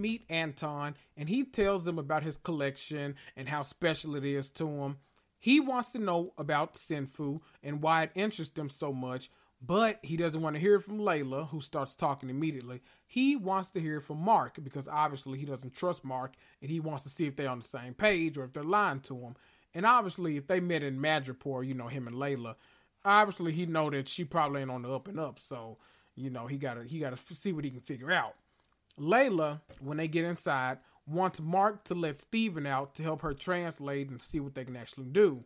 Meet 0.00 0.24
Anton 0.28 0.94
and 1.16 1.28
he 1.28 1.44
tells 1.44 1.84
them 1.84 1.98
about 1.98 2.22
his 2.22 2.36
collection 2.36 3.16
and 3.36 3.48
how 3.48 3.62
special 3.62 4.16
it 4.16 4.24
is 4.24 4.50
to 4.52 4.66
him. 4.66 4.96
He 5.38 5.60
wants 5.60 5.92
to 5.92 5.98
know 5.98 6.32
about 6.36 6.74
Senfu 6.74 7.40
and 7.62 7.82
why 7.82 8.04
it 8.04 8.10
interests 8.14 8.58
him 8.58 8.68
so 8.68 8.92
much, 8.92 9.30
but 9.60 9.98
he 10.02 10.16
doesn't 10.16 10.40
want 10.40 10.56
to 10.56 10.60
hear 10.60 10.80
from 10.80 10.98
Layla, 10.98 11.48
who 11.48 11.60
starts 11.60 11.94
talking 11.94 12.30
immediately. 12.30 12.82
He 13.06 13.36
wants 13.36 13.70
to 13.70 13.80
hear 13.80 14.00
from 14.00 14.18
Mark 14.18 14.56
because 14.62 14.88
obviously 14.88 15.38
he 15.38 15.44
doesn't 15.44 15.74
trust 15.74 16.04
Mark 16.04 16.34
and 16.60 16.70
he 16.70 16.80
wants 16.80 17.04
to 17.04 17.10
see 17.10 17.26
if 17.26 17.36
they're 17.36 17.48
on 17.48 17.60
the 17.60 17.64
same 17.64 17.94
page 17.94 18.36
or 18.36 18.44
if 18.44 18.52
they're 18.52 18.64
lying 18.64 19.00
to 19.00 19.16
him. 19.16 19.36
And 19.74 19.86
obviously, 19.86 20.36
if 20.36 20.46
they 20.46 20.60
met 20.60 20.82
in 20.82 20.98
Madripoor, 20.98 21.66
you 21.66 21.74
know, 21.74 21.88
him 21.88 22.06
and 22.06 22.16
Layla, 22.16 22.54
obviously 23.04 23.52
he 23.52 23.66
know 23.66 23.90
that 23.90 24.08
she 24.08 24.24
probably 24.24 24.62
ain't 24.62 24.70
on 24.70 24.82
the 24.82 24.92
up 24.92 25.08
and 25.08 25.20
up. 25.20 25.38
So, 25.40 25.78
you 26.14 26.30
know, 26.30 26.46
he 26.46 26.56
gotta 26.56 26.84
he 26.84 26.98
gotta 26.98 27.18
see 27.34 27.52
what 27.52 27.64
he 27.64 27.70
can 27.70 27.80
figure 27.80 28.10
out. 28.10 28.34
Layla, 29.00 29.60
when 29.80 29.96
they 29.96 30.08
get 30.08 30.24
inside, 30.24 30.78
wants 31.06 31.40
Mark 31.40 31.84
to 31.84 31.94
let 31.94 32.18
Steven 32.18 32.66
out 32.66 32.94
to 32.96 33.02
help 33.02 33.22
her 33.22 33.32
translate 33.32 34.10
and 34.10 34.20
see 34.20 34.40
what 34.40 34.54
they 34.54 34.64
can 34.64 34.76
actually 34.76 35.06
do. 35.06 35.44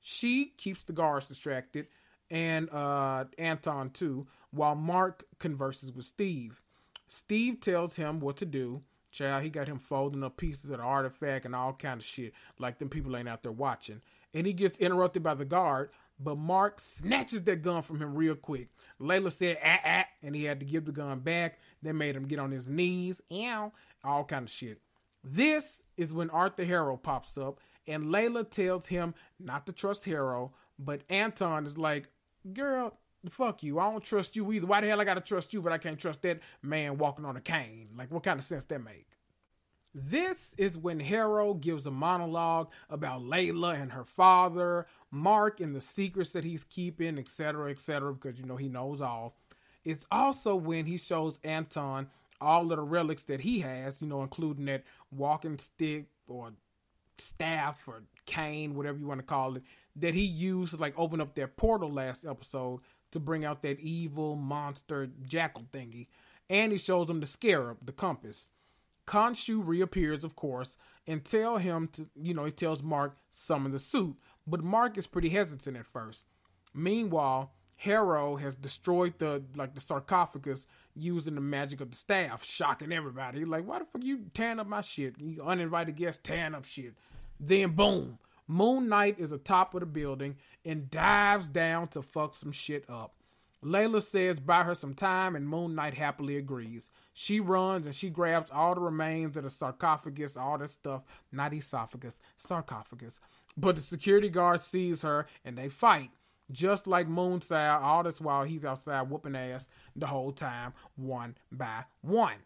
She 0.00 0.46
keeps 0.56 0.82
the 0.82 0.92
guards 0.92 1.28
distracted 1.28 1.86
and 2.30 2.70
uh, 2.70 3.24
Anton 3.38 3.90
too, 3.90 4.26
while 4.50 4.74
Mark 4.74 5.24
converses 5.38 5.92
with 5.92 6.06
Steve. 6.06 6.62
Steve 7.06 7.60
tells 7.60 7.96
him 7.96 8.20
what 8.20 8.38
to 8.38 8.46
do. 8.46 8.82
Child, 9.10 9.42
he 9.42 9.50
got 9.50 9.68
him 9.68 9.78
folding 9.78 10.24
up 10.24 10.38
pieces 10.38 10.70
of 10.70 10.78
the 10.78 10.82
artifact 10.82 11.44
and 11.44 11.54
all 11.54 11.74
kind 11.74 12.00
of 12.00 12.06
shit, 12.06 12.32
like 12.58 12.78
them 12.78 12.88
people 12.88 13.14
ain't 13.16 13.28
out 13.28 13.42
there 13.42 13.52
watching. 13.52 14.00
And 14.32 14.46
he 14.46 14.54
gets 14.54 14.78
interrupted 14.78 15.22
by 15.22 15.34
the 15.34 15.44
guard, 15.44 15.90
but 16.18 16.38
Mark 16.38 16.80
snatches 16.80 17.42
that 17.42 17.60
gun 17.60 17.82
from 17.82 18.00
him 18.00 18.14
real 18.14 18.34
quick. 18.34 18.68
Layla 18.98 19.30
said, 19.30 19.58
ah, 19.62 19.80
ah, 19.84 20.04
and 20.22 20.34
he 20.34 20.44
had 20.44 20.60
to 20.60 20.66
give 20.66 20.84
the 20.84 20.92
gun 20.92 21.20
back. 21.20 21.58
They 21.82 21.92
made 21.92 22.16
him 22.16 22.26
get 22.26 22.38
on 22.38 22.50
his 22.50 22.68
knees, 22.68 23.20
ow, 23.32 23.72
all 24.04 24.24
kind 24.24 24.44
of 24.44 24.50
shit. 24.50 24.80
This 25.24 25.84
is 25.96 26.12
when 26.12 26.30
Arthur 26.30 26.64
Harrow 26.64 26.96
pops 26.96 27.38
up, 27.38 27.60
and 27.86 28.04
Layla 28.04 28.48
tells 28.48 28.86
him 28.86 29.14
not 29.38 29.66
to 29.66 29.72
trust 29.72 30.04
Harrow, 30.04 30.52
but 30.78 31.02
Anton 31.08 31.66
is 31.66 31.78
like, 31.78 32.08
girl, 32.52 32.98
fuck 33.30 33.62
you. 33.62 33.78
I 33.78 33.90
don't 33.90 34.02
trust 34.02 34.34
you 34.34 34.50
either. 34.52 34.66
Why 34.66 34.80
the 34.80 34.88
hell 34.88 35.00
I 35.00 35.04
gotta 35.04 35.20
trust 35.20 35.54
you, 35.54 35.62
but 35.62 35.72
I 35.72 35.78
can't 35.78 35.98
trust 35.98 36.22
that 36.22 36.40
man 36.60 36.98
walking 36.98 37.24
on 37.24 37.36
a 37.36 37.40
cane? 37.40 37.90
Like, 37.96 38.10
what 38.10 38.24
kind 38.24 38.38
of 38.38 38.44
sense 38.44 38.64
that 38.66 38.82
make? 38.82 39.06
This 39.94 40.54
is 40.56 40.78
when 40.78 41.00
Harrow 41.00 41.52
gives 41.52 41.86
a 41.86 41.90
monologue 41.90 42.70
about 42.88 43.20
Layla 43.20 43.80
and 43.80 43.92
her 43.92 44.04
father, 44.04 44.86
Mark 45.10 45.60
and 45.60 45.76
the 45.76 45.82
secrets 45.82 46.32
that 46.32 46.44
he's 46.44 46.64
keeping, 46.64 47.18
etc., 47.18 47.70
etc., 47.70 48.14
because 48.14 48.38
you 48.38 48.46
know 48.46 48.56
he 48.56 48.68
knows 48.68 49.02
all. 49.02 49.36
It's 49.84 50.06
also 50.10 50.54
when 50.54 50.86
he 50.86 50.96
shows 50.96 51.38
Anton 51.44 52.08
all 52.40 52.62
of 52.62 52.76
the 52.76 52.82
relics 52.82 53.24
that 53.24 53.40
he 53.40 53.60
has, 53.60 54.00
you 54.00 54.08
know, 54.08 54.22
including 54.22 54.66
that 54.66 54.84
walking 55.10 55.58
stick 55.58 56.06
or 56.26 56.52
staff 57.16 57.86
or 57.86 58.02
cane, 58.26 58.74
whatever 58.74 58.98
you 58.98 59.06
want 59.06 59.20
to 59.20 59.26
call 59.26 59.56
it, 59.56 59.62
that 59.96 60.14
he 60.14 60.22
used 60.22 60.74
to 60.74 60.80
like 60.80 60.94
open 60.96 61.20
up 61.20 61.34
that 61.34 61.56
portal 61.56 61.90
last 61.90 62.24
episode 62.24 62.80
to 63.12 63.20
bring 63.20 63.44
out 63.44 63.62
that 63.62 63.78
evil 63.80 64.36
monster 64.36 65.10
jackal 65.24 65.66
thingy. 65.72 66.08
And 66.50 66.72
he 66.72 66.78
shows 66.78 67.08
him 67.08 67.20
the 67.20 67.26
scarab, 67.26 67.78
the 67.84 67.92
compass. 67.92 68.48
Khonshu 69.06 69.60
reappears, 69.64 70.24
of 70.24 70.36
course, 70.36 70.76
and 71.06 71.24
tell 71.24 71.58
him 71.58 71.88
to, 71.92 72.08
you 72.14 72.34
know, 72.34 72.44
he 72.44 72.52
tells 72.52 72.82
Mark 72.82 73.16
summon 73.32 73.72
the 73.72 73.78
suit, 73.78 74.16
but 74.46 74.62
Mark 74.62 74.96
is 74.96 75.06
pretty 75.06 75.28
hesitant 75.28 75.76
at 75.76 75.86
first. 75.86 76.26
Meanwhile, 76.74 77.52
Harrow 77.82 78.36
has 78.36 78.54
destroyed 78.54 79.12
the 79.18 79.42
like 79.56 79.74
the 79.74 79.80
sarcophagus 79.80 80.68
using 80.94 81.34
the 81.34 81.40
magic 81.40 81.80
of 81.80 81.90
the 81.90 81.96
staff, 81.96 82.44
shocking 82.44 82.92
everybody. 82.92 83.44
Like, 83.44 83.66
why 83.66 83.80
the 83.80 83.84
fuck 83.86 84.04
you 84.04 84.26
tearing 84.34 84.60
up 84.60 84.68
my 84.68 84.82
shit? 84.82 85.16
You 85.18 85.42
uninvited 85.42 85.96
guests 85.96 86.20
tearing 86.22 86.54
up 86.54 86.64
shit. 86.64 86.94
Then 87.40 87.70
boom, 87.72 88.20
Moon 88.46 88.88
Knight 88.88 89.18
is 89.18 89.32
atop 89.32 89.74
of 89.74 89.80
the 89.80 89.86
building 89.86 90.36
and 90.64 90.92
dives 90.92 91.48
down 91.48 91.88
to 91.88 92.02
fuck 92.02 92.36
some 92.36 92.52
shit 92.52 92.88
up. 92.88 93.14
Layla 93.64 94.00
says 94.00 94.38
buy 94.38 94.62
her 94.62 94.76
some 94.76 94.94
time, 94.94 95.34
and 95.34 95.48
Moon 95.48 95.74
Knight 95.74 95.94
happily 95.94 96.36
agrees. 96.36 96.88
She 97.14 97.40
runs 97.40 97.86
and 97.86 97.96
she 97.96 98.10
grabs 98.10 98.52
all 98.52 98.76
the 98.76 98.80
remains 98.80 99.36
of 99.36 99.42
the 99.42 99.50
sarcophagus, 99.50 100.36
all 100.36 100.56
that 100.58 100.70
stuff, 100.70 101.02
not 101.32 101.52
esophagus, 101.52 102.20
sarcophagus. 102.36 103.18
But 103.56 103.74
the 103.74 103.82
security 103.82 104.28
guard 104.28 104.60
sees 104.60 105.02
her 105.02 105.26
and 105.44 105.58
they 105.58 105.68
fight. 105.68 106.10
Just 106.52 106.86
like 106.86 107.08
Moonside, 107.08 107.82
all 107.82 108.02
this 108.02 108.20
while 108.20 108.44
he's 108.44 108.64
outside 108.64 109.10
whooping 109.10 109.34
ass 109.36 109.66
the 109.96 110.06
whole 110.06 110.32
time, 110.32 110.72
one 110.96 111.36
by 111.50 111.84
one. 112.02 112.38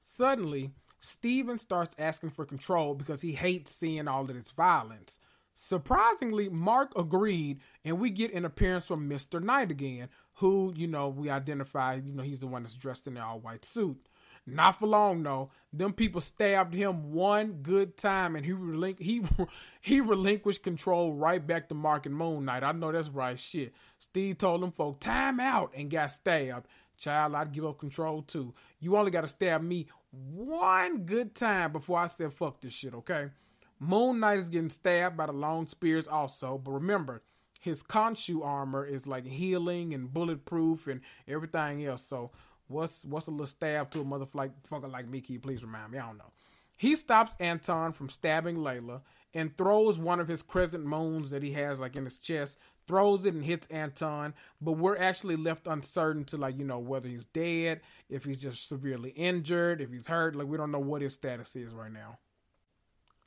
Suddenly, 0.00 0.70
Steven 1.00 1.58
starts 1.58 1.96
asking 1.98 2.30
for 2.30 2.44
control 2.44 2.94
because 2.94 3.20
he 3.22 3.32
hates 3.32 3.74
seeing 3.74 4.06
all 4.08 4.22
of 4.22 4.34
this 4.34 4.50
violence. 4.50 5.18
Surprisingly, 5.54 6.50
Mark 6.50 6.92
agreed, 6.96 7.60
and 7.84 7.98
we 7.98 8.10
get 8.10 8.32
an 8.34 8.44
appearance 8.44 8.84
from 8.84 9.08
Mr. 9.08 9.42
Knight 9.42 9.70
again, 9.70 10.08
who, 10.34 10.72
you 10.76 10.86
know, 10.86 11.08
we 11.08 11.30
identify, 11.30 11.94
you 11.94 12.12
know, 12.12 12.22
he's 12.22 12.40
the 12.40 12.46
one 12.46 12.62
that's 12.62 12.74
dressed 12.74 13.06
in 13.06 13.14
the 13.14 13.22
all 13.22 13.40
white 13.40 13.64
suit. 13.64 14.06
Not 14.46 14.78
for 14.78 14.86
long 14.86 15.24
though. 15.24 15.50
Them 15.72 15.92
people 15.92 16.20
stabbed 16.20 16.72
him 16.72 17.12
one 17.12 17.62
good 17.62 17.96
time, 17.96 18.36
and 18.36 18.46
he 18.46 18.52
relinqu- 18.52 19.02
he 19.02 19.22
he 19.80 20.00
relinquished 20.00 20.62
control 20.62 21.12
right 21.12 21.44
back 21.44 21.68
to 21.68 21.74
Mark 21.74 22.06
and 22.06 22.14
Moon 22.14 22.44
Knight. 22.44 22.62
I 22.62 22.72
know 22.72 22.92
that's 22.92 23.08
right. 23.08 23.38
Shit. 23.38 23.74
Steve 23.98 24.38
told 24.38 24.62
them 24.62 24.70
folk 24.70 25.00
time 25.00 25.40
out 25.40 25.72
and 25.76 25.90
got 25.90 26.12
stabbed. 26.12 26.68
Child, 26.96 27.34
I'd 27.34 27.52
give 27.52 27.66
up 27.66 27.78
control 27.78 28.22
too. 28.22 28.54
You 28.78 28.96
only 28.96 29.10
got 29.10 29.22
to 29.22 29.28
stab 29.28 29.62
me 29.62 29.86
one 30.10 30.98
good 31.04 31.34
time 31.34 31.72
before 31.72 31.98
I 31.98 32.06
said 32.06 32.32
fuck 32.32 32.60
this 32.60 32.72
shit. 32.72 32.94
Okay. 32.94 33.30
Moon 33.78 34.20
Knight 34.20 34.38
is 34.38 34.48
getting 34.48 34.70
stabbed 34.70 35.16
by 35.16 35.26
the 35.26 35.32
long 35.32 35.66
spears 35.66 36.08
also, 36.08 36.56
but 36.56 36.70
remember, 36.70 37.22
his 37.60 37.82
Khonshu 37.82 38.42
armor 38.42 38.86
is 38.86 39.06
like 39.06 39.26
healing 39.26 39.92
and 39.92 40.10
bulletproof 40.14 40.86
and 40.86 41.00
everything 41.28 41.84
else. 41.84 42.02
So 42.02 42.30
what's 42.68 43.04
what's 43.04 43.26
a 43.26 43.30
little 43.30 43.46
stab 43.46 43.90
to 43.92 44.00
a 44.00 44.04
motherfucker 44.04 44.90
like 44.90 45.08
me? 45.08 45.20
Can 45.20 45.34
you 45.34 45.40
please 45.40 45.62
remind 45.62 45.92
me? 45.92 45.98
I 45.98 46.06
don't 46.06 46.18
know. 46.18 46.32
He 46.76 46.94
stops 46.96 47.36
Anton 47.40 47.92
from 47.92 48.10
stabbing 48.10 48.58
Layla, 48.58 49.00
and 49.32 49.56
throws 49.56 49.98
one 49.98 50.20
of 50.20 50.28
his 50.28 50.42
crescent 50.42 50.84
moons 50.84 51.30
that 51.30 51.42
he 51.42 51.52
has 51.52 51.78
like 51.80 51.96
in 51.96 52.04
his 52.04 52.18
chest, 52.18 52.58
throws 52.86 53.24
it 53.24 53.34
and 53.34 53.44
hits 53.44 53.66
Anton. 53.68 54.34
But 54.60 54.72
we're 54.72 54.98
actually 54.98 55.36
left 55.36 55.66
uncertain 55.66 56.24
to 56.26 56.36
like, 56.36 56.58
you 56.58 56.64
know, 56.64 56.78
whether 56.78 57.08
he's 57.08 57.24
dead, 57.26 57.80
if 58.08 58.24
he's 58.24 58.40
just 58.40 58.68
severely 58.68 59.10
injured, 59.10 59.80
if 59.80 59.90
he's 59.90 60.06
hurt. 60.06 60.36
Like, 60.36 60.48
we 60.48 60.56
don't 60.56 60.70
know 60.70 60.78
what 60.78 61.02
his 61.02 61.14
status 61.14 61.56
is 61.56 61.72
right 61.72 61.92
now. 61.92 62.18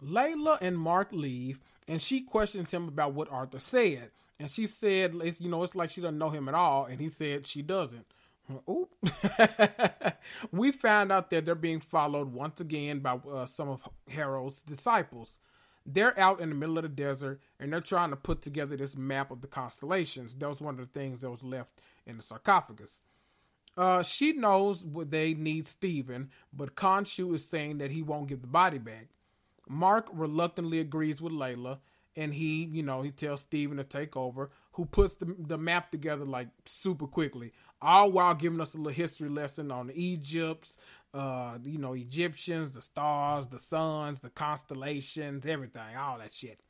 Layla 0.04 0.60
and 0.62 0.78
Mark 0.78 1.10
leave, 1.12 1.60
and 1.88 2.02
she 2.02 2.22
questions 2.22 2.72
him 2.72 2.88
about 2.88 3.14
what 3.14 3.32
Arthur 3.32 3.60
said. 3.60 4.12
And 4.40 4.50
she 4.50 4.68
said, 4.68 5.16
it's, 5.22 5.42
you 5.42 5.50
know, 5.50 5.64
it's 5.64 5.76
like 5.76 5.92
she 5.92 6.02
doesn't 6.02 6.18
know 6.18 6.30
him 6.30 6.48
at 6.48 6.56
all. 6.56 6.86
And 6.86 7.00
he 7.00 7.10
said 7.10 7.46
she 7.46 7.62
doesn't. 7.62 8.06
Oop. 8.70 8.90
we 10.52 10.72
found 10.72 11.12
out 11.12 11.30
that 11.30 11.46
they're 11.46 11.56
being 11.56 11.80
followed 11.80 12.34
once 12.34 12.60
again 12.60 13.00
by 13.00 13.20
uh, 13.32 13.46
some 13.46 13.70
of 13.70 13.88
Harrow's 14.10 14.62
disciples. 14.62 15.36
They're 15.86 16.18
out 16.20 16.40
in 16.40 16.50
the 16.50 16.56
middle 16.56 16.78
of 16.78 16.84
the 16.84 16.90
desert 16.90 17.42
and 17.60 17.72
they're 17.72 17.82
trying 17.82 18.12
to 18.12 18.16
put 18.16 18.42
together 18.42 18.78
this 18.78 18.96
map 18.96 19.32
of 19.32 19.42
the 19.42 19.48
constellations. 19.48 20.36
That 20.36 20.50
was 20.50 20.62
one 20.62 20.80
of 20.80 20.80
the 20.80 21.00
things 21.00 21.22
that 21.22 21.32
was 21.32 21.44
left 21.44 21.72
in 22.06 22.18
the 22.18 22.24
sarcophagus. 22.24 23.02
Uh, 23.78 24.04
she 24.04 24.34
knows 24.34 24.84
they 24.86 25.34
need 25.34 25.68
Steven, 25.68 26.30
but 26.52 26.76
Khonshu 26.76 27.34
is 27.34 27.46
saying 27.46 27.78
that 27.78 27.92
he 27.92 28.02
won't 28.02 28.28
give 28.28 28.42
the 28.42 28.48
body 28.48 28.78
back. 28.78 29.08
Mark 29.70 30.08
reluctantly 30.12 30.80
agrees 30.80 31.22
with 31.22 31.32
Layla, 31.32 31.78
and 32.16 32.34
he, 32.34 32.66
you 32.66 32.84
know, 32.84 33.02
he 33.04 33.12
tells 33.12 33.42
Steven 33.42 33.78
to 33.78 33.84
take 33.84 34.18
over, 34.18 34.50
who 34.80 34.86
puts 34.86 35.16
the, 35.16 35.36
the 35.38 35.58
map 35.58 35.92
together 35.92 36.24
like 36.24 36.48
super 36.66 37.06
quickly, 37.06 37.52
all 37.82 38.10
while 38.10 38.34
giving 38.34 38.62
us 38.62 38.76
a 38.76 38.78
little 38.78 38.94
history 38.94 39.28
lesson 39.28 39.72
on 39.72 39.92
Egypts, 39.94 40.78
uh, 41.14 41.58
you 41.66 41.78
know, 41.78 41.92
Egyptians, 41.92 42.74
the 42.74 42.82
stars, 42.82 43.48
the 43.48 43.60
suns, 43.60 44.22
the 44.22 44.30
constellations, 44.30 45.46
everything, 45.46 45.98
all 45.98 46.18
that 46.18 46.34
shit. 46.34 46.62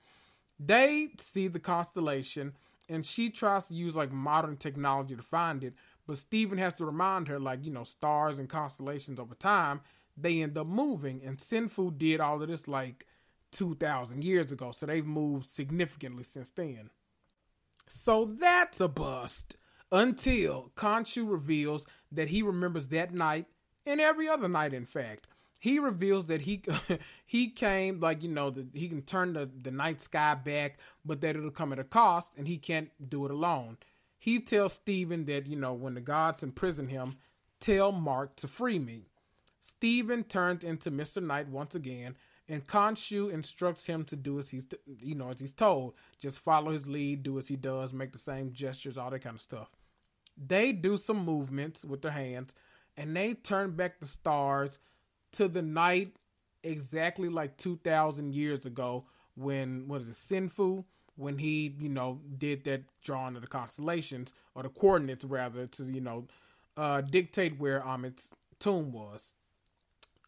They 0.59 1.09
see 1.19 1.49
the 1.49 1.59
constellation, 1.59 2.53
and 2.89 3.05
she 3.05 3.29
tries 3.29 3.67
to 3.67 3.75
use 3.75 3.93
like 3.93 4.11
modern 4.11 4.57
technology 4.57 5.15
to 5.15 5.21
find 5.21 5.63
it, 5.63 5.75
but 6.07 6.17
Steven 6.17 6.57
has 6.57 6.77
to 6.77 6.85
remind 6.85 7.27
her, 7.27 7.39
like, 7.39 7.63
you 7.63 7.71
know, 7.71 7.83
stars 7.83 8.39
and 8.39 8.49
constellations 8.49 9.19
over 9.19 9.35
time, 9.35 9.81
they 10.17 10.41
end 10.41 10.57
up 10.57 10.65
moving. 10.65 11.21
And 11.23 11.37
Sinfu 11.37 11.95
did 11.95 12.21
all 12.21 12.41
of 12.41 12.47
this 12.47 12.67
like 12.67 13.05
2,000 13.51 14.23
years 14.23 14.51
ago, 14.51 14.71
so 14.71 14.87
they've 14.87 15.05
moved 15.05 15.47
significantly 15.47 16.23
since 16.23 16.49
then. 16.49 16.89
So 17.89 18.25
that's 18.25 18.79
a 18.79 18.87
bust 18.87 19.57
until 19.91 20.71
Khonshu 20.75 21.29
reveals 21.29 21.87
that 22.11 22.29
he 22.29 22.43
remembers 22.43 22.87
that 22.89 23.13
night 23.13 23.47
and 23.83 23.99
every 23.99 24.29
other 24.29 24.47
night, 24.47 24.73
in 24.75 24.85
fact. 24.85 25.25
He 25.57 25.79
reveals 25.79 26.27
that 26.27 26.41
he 26.41 26.61
he 27.25 27.49
came 27.49 27.99
like 27.99 28.23
you 28.23 28.29
know 28.29 28.51
that 28.51 28.67
he 28.73 28.87
can 28.87 29.01
turn 29.01 29.33
the, 29.33 29.49
the 29.61 29.71
night 29.71 30.01
sky 30.01 30.35
back, 30.35 30.77
but 31.03 31.19
that 31.21 31.35
it'll 31.35 31.49
come 31.49 31.73
at 31.73 31.79
a 31.79 31.83
cost, 31.83 32.37
and 32.37 32.47
he 32.47 32.57
can't 32.57 32.91
do 33.09 33.25
it 33.25 33.31
alone. 33.31 33.77
He 34.19 34.39
tells 34.39 34.73
Steven 34.73 35.25
that 35.25 35.47
you 35.47 35.55
know 35.55 35.73
when 35.73 35.95
the 35.95 36.01
gods 36.01 36.43
imprison 36.43 36.87
him, 36.87 37.15
tell 37.59 37.91
Mark 37.91 38.35
to 38.37 38.47
free 38.47 38.79
me. 38.79 39.09
Steven 39.59 40.23
turns 40.23 40.63
into 40.63 40.91
Mr. 40.91 41.21
Knight 41.21 41.49
once 41.49 41.75
again, 41.75 42.15
and 42.49 42.65
Khonshu 42.65 43.31
instructs 43.31 43.85
him 43.85 44.03
to 44.05 44.15
do 44.15 44.39
as 44.39 44.49
he's 44.49 44.65
you 44.99 45.15
know 45.15 45.29
as 45.29 45.39
he's 45.39 45.53
told. 45.53 45.93
Just 46.19 46.39
follow 46.39 46.71
his 46.71 46.87
lead, 46.87 47.23
do 47.23 47.39
as 47.39 47.47
he 47.47 47.55
does, 47.55 47.93
make 47.93 48.11
the 48.11 48.19
same 48.19 48.51
gestures, 48.51 48.97
all 48.97 49.11
that 49.11 49.19
kind 49.19 49.35
of 49.35 49.41
stuff. 49.41 49.69
They 50.35 50.71
do 50.71 50.97
some 50.97 51.23
movements 51.23 51.85
with 51.85 52.01
their 52.01 52.11
hands, 52.11 52.53
and 52.97 53.15
they 53.15 53.35
turn 53.35 53.71
back 53.71 53.99
the 53.99 54.07
stars 54.07 54.79
to 55.33 55.47
the 55.47 55.61
night 55.61 56.15
exactly 56.63 57.29
like 57.29 57.57
2,000 57.57 58.33
years 58.33 58.65
ago 58.65 59.05
when, 59.35 59.87
what 59.87 60.01
is 60.01 60.09
it, 60.09 60.13
Senfu, 60.13 60.83
when 61.15 61.37
he, 61.37 61.75
you 61.79 61.89
know, 61.89 62.19
did 62.37 62.63
that 62.65 62.83
drawing 63.01 63.35
of 63.35 63.41
the 63.41 63.47
constellations, 63.47 64.33
or 64.55 64.63
the 64.63 64.69
coordinates 64.69 65.23
rather, 65.23 65.67
to, 65.67 65.83
you 65.83 66.01
know, 66.01 66.27
uh, 66.77 67.01
dictate 67.01 67.59
where 67.59 67.85
Ammit's 67.85 68.31
tomb 68.59 68.91
was. 68.91 69.33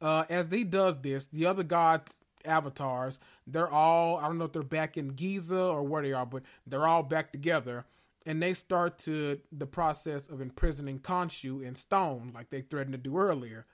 Uh, 0.01 0.25
as 0.29 0.49
he 0.49 0.63
does 0.63 0.99
this, 0.99 1.27
the 1.27 1.45
other 1.45 1.63
gods 1.63 2.17
avatars, 2.43 3.19
they're 3.45 3.69
all, 3.69 4.17
I 4.17 4.23
don't 4.23 4.37
know 4.37 4.45
if 4.45 4.51
they're 4.51 4.63
back 4.63 4.97
in 4.97 5.09
Giza 5.09 5.59
or 5.59 5.83
where 5.83 6.01
they 6.01 6.13
are, 6.13 6.25
but 6.25 6.43
they're 6.65 6.87
all 6.87 7.03
back 7.03 7.31
together 7.31 7.85
and 8.25 8.41
they 8.41 8.53
start 8.53 8.97
to 8.99 9.39
the 9.51 9.65
process 9.65 10.29
of 10.29 10.41
imprisoning 10.41 10.99
Khonshu 10.99 11.63
in 11.63 11.75
stone, 11.75 12.31
like 12.33 12.49
they 12.49 12.61
threatened 12.61 12.93
to 12.93 12.97
do 12.97 13.17
earlier. 13.17 13.65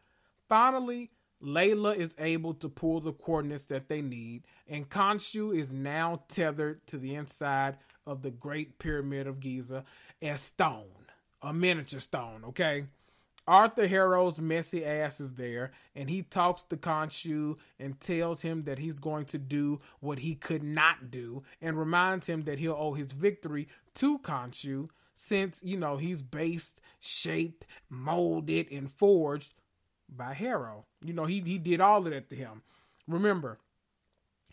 Finally, 0.47 1.11
Layla 1.43 1.95
is 1.95 2.15
able 2.17 2.53
to 2.55 2.69
pull 2.69 2.99
the 2.99 3.11
coordinates 3.11 3.65
that 3.65 3.89
they 3.89 4.01
need, 4.01 4.43
and 4.67 4.89
Khonshu 4.89 5.55
is 5.55 5.71
now 5.71 6.23
tethered 6.29 6.85
to 6.87 6.97
the 6.97 7.15
inside 7.15 7.77
of 8.05 8.21
the 8.21 8.31
Great 8.31 8.79
Pyramid 8.79 9.27
of 9.27 9.39
Giza 9.39 9.83
as 10.21 10.41
stone, 10.41 11.05
a 11.41 11.53
miniature 11.53 11.99
stone, 11.99 12.43
okay? 12.47 12.85
Arthur 13.47 13.87
Harrow's 13.87 14.39
messy 14.39 14.83
ass 14.83 15.21
is 15.21 15.33
there, 15.33 15.71
and 15.95 16.09
he 16.09 16.21
talks 16.21 16.63
to 16.63 16.75
Khonshu 16.75 17.57
and 17.79 17.99
tells 18.01 18.41
him 18.41 18.63
that 18.63 18.77
he's 18.77 18.99
going 18.99 19.25
to 19.25 19.37
do 19.37 19.79
what 20.01 20.19
he 20.19 20.35
could 20.35 20.63
not 20.63 21.09
do, 21.09 21.43
and 21.61 21.79
reminds 21.79 22.27
him 22.27 22.43
that 22.43 22.59
he'll 22.59 22.75
owe 22.77 22.93
his 22.93 23.13
victory 23.13 23.69
to 23.95 24.19
Khonshu 24.19 24.89
since, 25.13 25.61
you 25.63 25.77
know, 25.77 25.95
he's 25.95 26.21
based, 26.21 26.81
shaped, 26.99 27.65
molded, 27.89 28.69
and 28.71 28.91
forged 28.91 29.53
by 30.09 30.33
Harrow. 30.33 30.85
You 31.01 31.13
know, 31.13 31.25
he, 31.25 31.39
he 31.39 31.57
did 31.57 31.79
all 31.79 32.05
of 32.05 32.11
that 32.11 32.29
to 32.29 32.35
him. 32.35 32.61
Remember, 33.07 33.59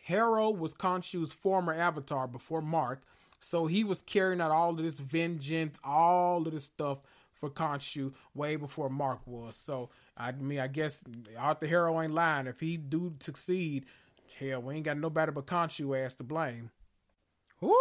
Harrow 0.05 0.51
was 0.51 0.73
Khonshu's 0.73 1.33
former 1.33 1.75
avatar 1.75 2.29
before 2.29 2.63
Mark, 2.63 3.03
so 3.41 3.67
he 3.67 3.83
was 3.83 4.03
carrying 4.03 4.41
out 4.41 4.53
all 4.53 4.71
of 4.71 4.77
this 4.79 5.01
vengeance, 5.01 5.81
all 5.83 6.47
of 6.47 6.53
this 6.53 6.65
stuff 6.65 6.99
for 7.35 7.51
Khonshu 7.51 8.15
way 8.35 8.57
before 8.57 8.89
Mark 8.89 9.27
was. 9.27 9.57
So 9.57 9.91
I 10.17 10.33
mean, 10.33 10.61
I 10.61 10.69
guess 10.69 11.05
Arthur 11.39 11.67
Harrow 11.67 12.01
ain't 12.01 12.15
lying. 12.15 12.47
If 12.47 12.61
he 12.61 12.77
do 12.77 13.15
succeed, 13.21 13.87
hell, 14.39 14.63
we 14.63 14.77
ain't 14.77 14.85
got 14.85 14.99
nobody 14.99 15.33
but 15.33 15.47
Khonshu 15.47 16.05
ass 16.05 16.15
to 16.15 16.25
blame. 16.25 16.71
Woo! 17.61 17.73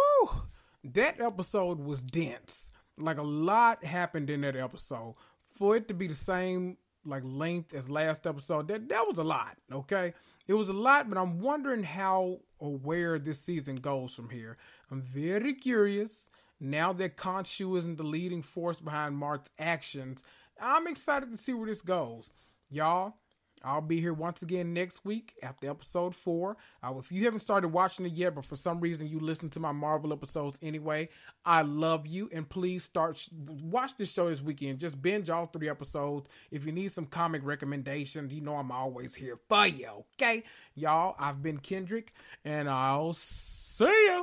That 0.82 1.20
episode 1.20 1.78
was 1.80 2.02
dense. 2.02 2.70
Like 2.98 3.18
a 3.18 3.22
lot 3.22 3.84
happened 3.84 4.30
in 4.30 4.42
that 4.42 4.56
episode. 4.56 5.14
For 5.56 5.76
it 5.76 5.88
to 5.88 5.94
be 5.94 6.08
the 6.08 6.14
same 6.14 6.76
like 7.06 7.22
length 7.24 7.74
as 7.74 7.88
last 7.88 8.26
episode, 8.26 8.68
that 8.68 8.88
that 8.88 9.06
was 9.06 9.18
a 9.18 9.24
lot. 9.24 9.56
Okay, 9.72 10.14
it 10.46 10.54
was 10.54 10.68
a 10.68 10.74
lot, 10.74 11.08
but 11.08 11.18
I'm 11.18 11.40
wondering 11.40 11.82
how 11.82 12.40
or 12.58 12.76
where 12.76 13.18
this 13.18 13.40
season 13.40 13.76
goes 13.76 14.14
from 14.14 14.30
here. 14.30 14.56
I'm 14.90 15.02
very 15.02 15.54
curious. 15.54 16.28
Now 16.64 16.94
that 16.94 17.18
Khonshu 17.18 17.76
isn't 17.76 17.98
the 17.98 18.04
leading 18.04 18.40
force 18.40 18.80
behind 18.80 19.18
Mark's 19.18 19.50
actions, 19.58 20.22
I'm 20.58 20.86
excited 20.86 21.30
to 21.30 21.36
see 21.36 21.52
where 21.52 21.66
this 21.66 21.82
goes. 21.82 22.32
Y'all, 22.70 23.16
I'll 23.62 23.82
be 23.82 24.00
here 24.00 24.14
once 24.14 24.40
again 24.40 24.72
next 24.72 25.04
week 25.04 25.34
after 25.42 25.68
episode 25.68 26.16
four. 26.16 26.56
Uh, 26.82 26.94
if 26.98 27.12
you 27.12 27.26
haven't 27.26 27.40
started 27.40 27.68
watching 27.68 28.06
it 28.06 28.12
yet, 28.12 28.34
but 28.34 28.46
for 28.46 28.56
some 28.56 28.80
reason 28.80 29.08
you 29.08 29.20
listen 29.20 29.50
to 29.50 29.60
my 29.60 29.72
Marvel 29.72 30.10
episodes 30.14 30.58
anyway, 30.62 31.10
I 31.44 31.60
love 31.60 32.06
you 32.06 32.30
and 32.32 32.48
please 32.48 32.82
start 32.82 33.18
sh- 33.18 33.28
watch 33.34 33.96
this 33.98 34.10
show 34.10 34.30
this 34.30 34.40
weekend. 34.40 34.78
Just 34.78 35.02
binge 35.02 35.28
all 35.28 35.44
three 35.44 35.68
episodes. 35.68 36.30
If 36.50 36.64
you 36.64 36.72
need 36.72 36.92
some 36.92 37.04
comic 37.04 37.44
recommendations, 37.44 38.32
you 38.32 38.40
know 38.40 38.56
I'm 38.56 38.72
always 38.72 39.14
here 39.14 39.38
for 39.50 39.66
you. 39.66 40.04
Okay, 40.14 40.44
y'all. 40.74 41.14
I've 41.18 41.42
been 41.42 41.58
Kendrick, 41.58 42.14
and 42.42 42.70
I'll 42.70 43.12
see 43.12 44.06
ya. 44.08 44.22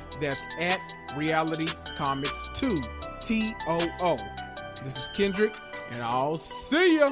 That's 0.21 0.39
at 0.59 0.79
Reality 1.17 1.67
Comics 1.97 2.49
2, 2.53 2.79
T 3.21 3.55
O 3.67 3.89
O. 4.01 4.17
This 4.85 4.95
is 4.95 5.09
Kendrick, 5.15 5.55
and 5.89 6.03
I'll 6.03 6.37
see 6.37 6.99
ya. 6.99 7.11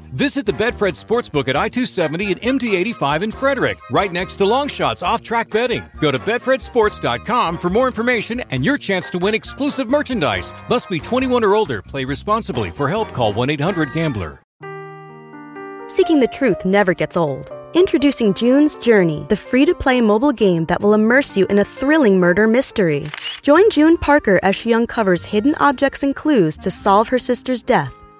Visit 0.11 0.45
the 0.45 0.51
Betfred 0.51 1.01
Sportsbook 1.01 1.47
at 1.47 1.55
I-270 1.55 2.31
and 2.31 2.59
MD-85 2.59 3.23
in 3.23 3.31
Frederick, 3.31 3.77
right 3.91 4.11
next 4.11 4.35
to 4.37 4.43
Longshots 4.43 5.01
off-track 5.07 5.49
betting. 5.49 5.83
Go 6.01 6.11
to 6.11 6.19
betfredsports.com 6.19 7.57
for 7.57 7.69
more 7.69 7.87
information 7.87 8.41
and 8.51 8.65
your 8.65 8.77
chance 8.77 9.09
to 9.11 9.19
win 9.19 9.33
exclusive 9.33 9.89
merchandise. 9.89 10.53
Must 10.69 10.89
be 10.89 10.99
21 10.99 11.45
or 11.45 11.55
older. 11.55 11.81
Play 11.81 12.03
responsibly. 12.03 12.71
For 12.71 12.89
help, 12.89 13.07
call 13.13 13.31
1-800-GAMBLER. 13.33 14.43
Seeking 15.87 16.19
the 16.19 16.27
truth 16.27 16.65
never 16.65 16.93
gets 16.93 17.15
old. 17.15 17.49
Introducing 17.73 18.33
June's 18.33 18.75
Journey, 18.75 19.25
the 19.29 19.37
free 19.37 19.63
to 19.65 19.73
play 19.73 20.01
mobile 20.01 20.33
game 20.33 20.65
that 20.65 20.81
will 20.81 20.93
immerse 20.93 21.37
you 21.37 21.45
in 21.45 21.59
a 21.59 21.63
thrilling 21.65 22.19
murder 22.19 22.47
mystery. 22.47 23.07
Join 23.43 23.69
June 23.69 23.97
Parker 23.97 24.41
as 24.43 24.57
she 24.57 24.73
uncovers 24.73 25.23
hidden 25.23 25.55
objects 25.55 26.03
and 26.03 26.13
clues 26.13 26.57
to 26.57 26.69
solve 26.69 27.07
her 27.07 27.19
sister's 27.19 27.63
death 27.63 27.93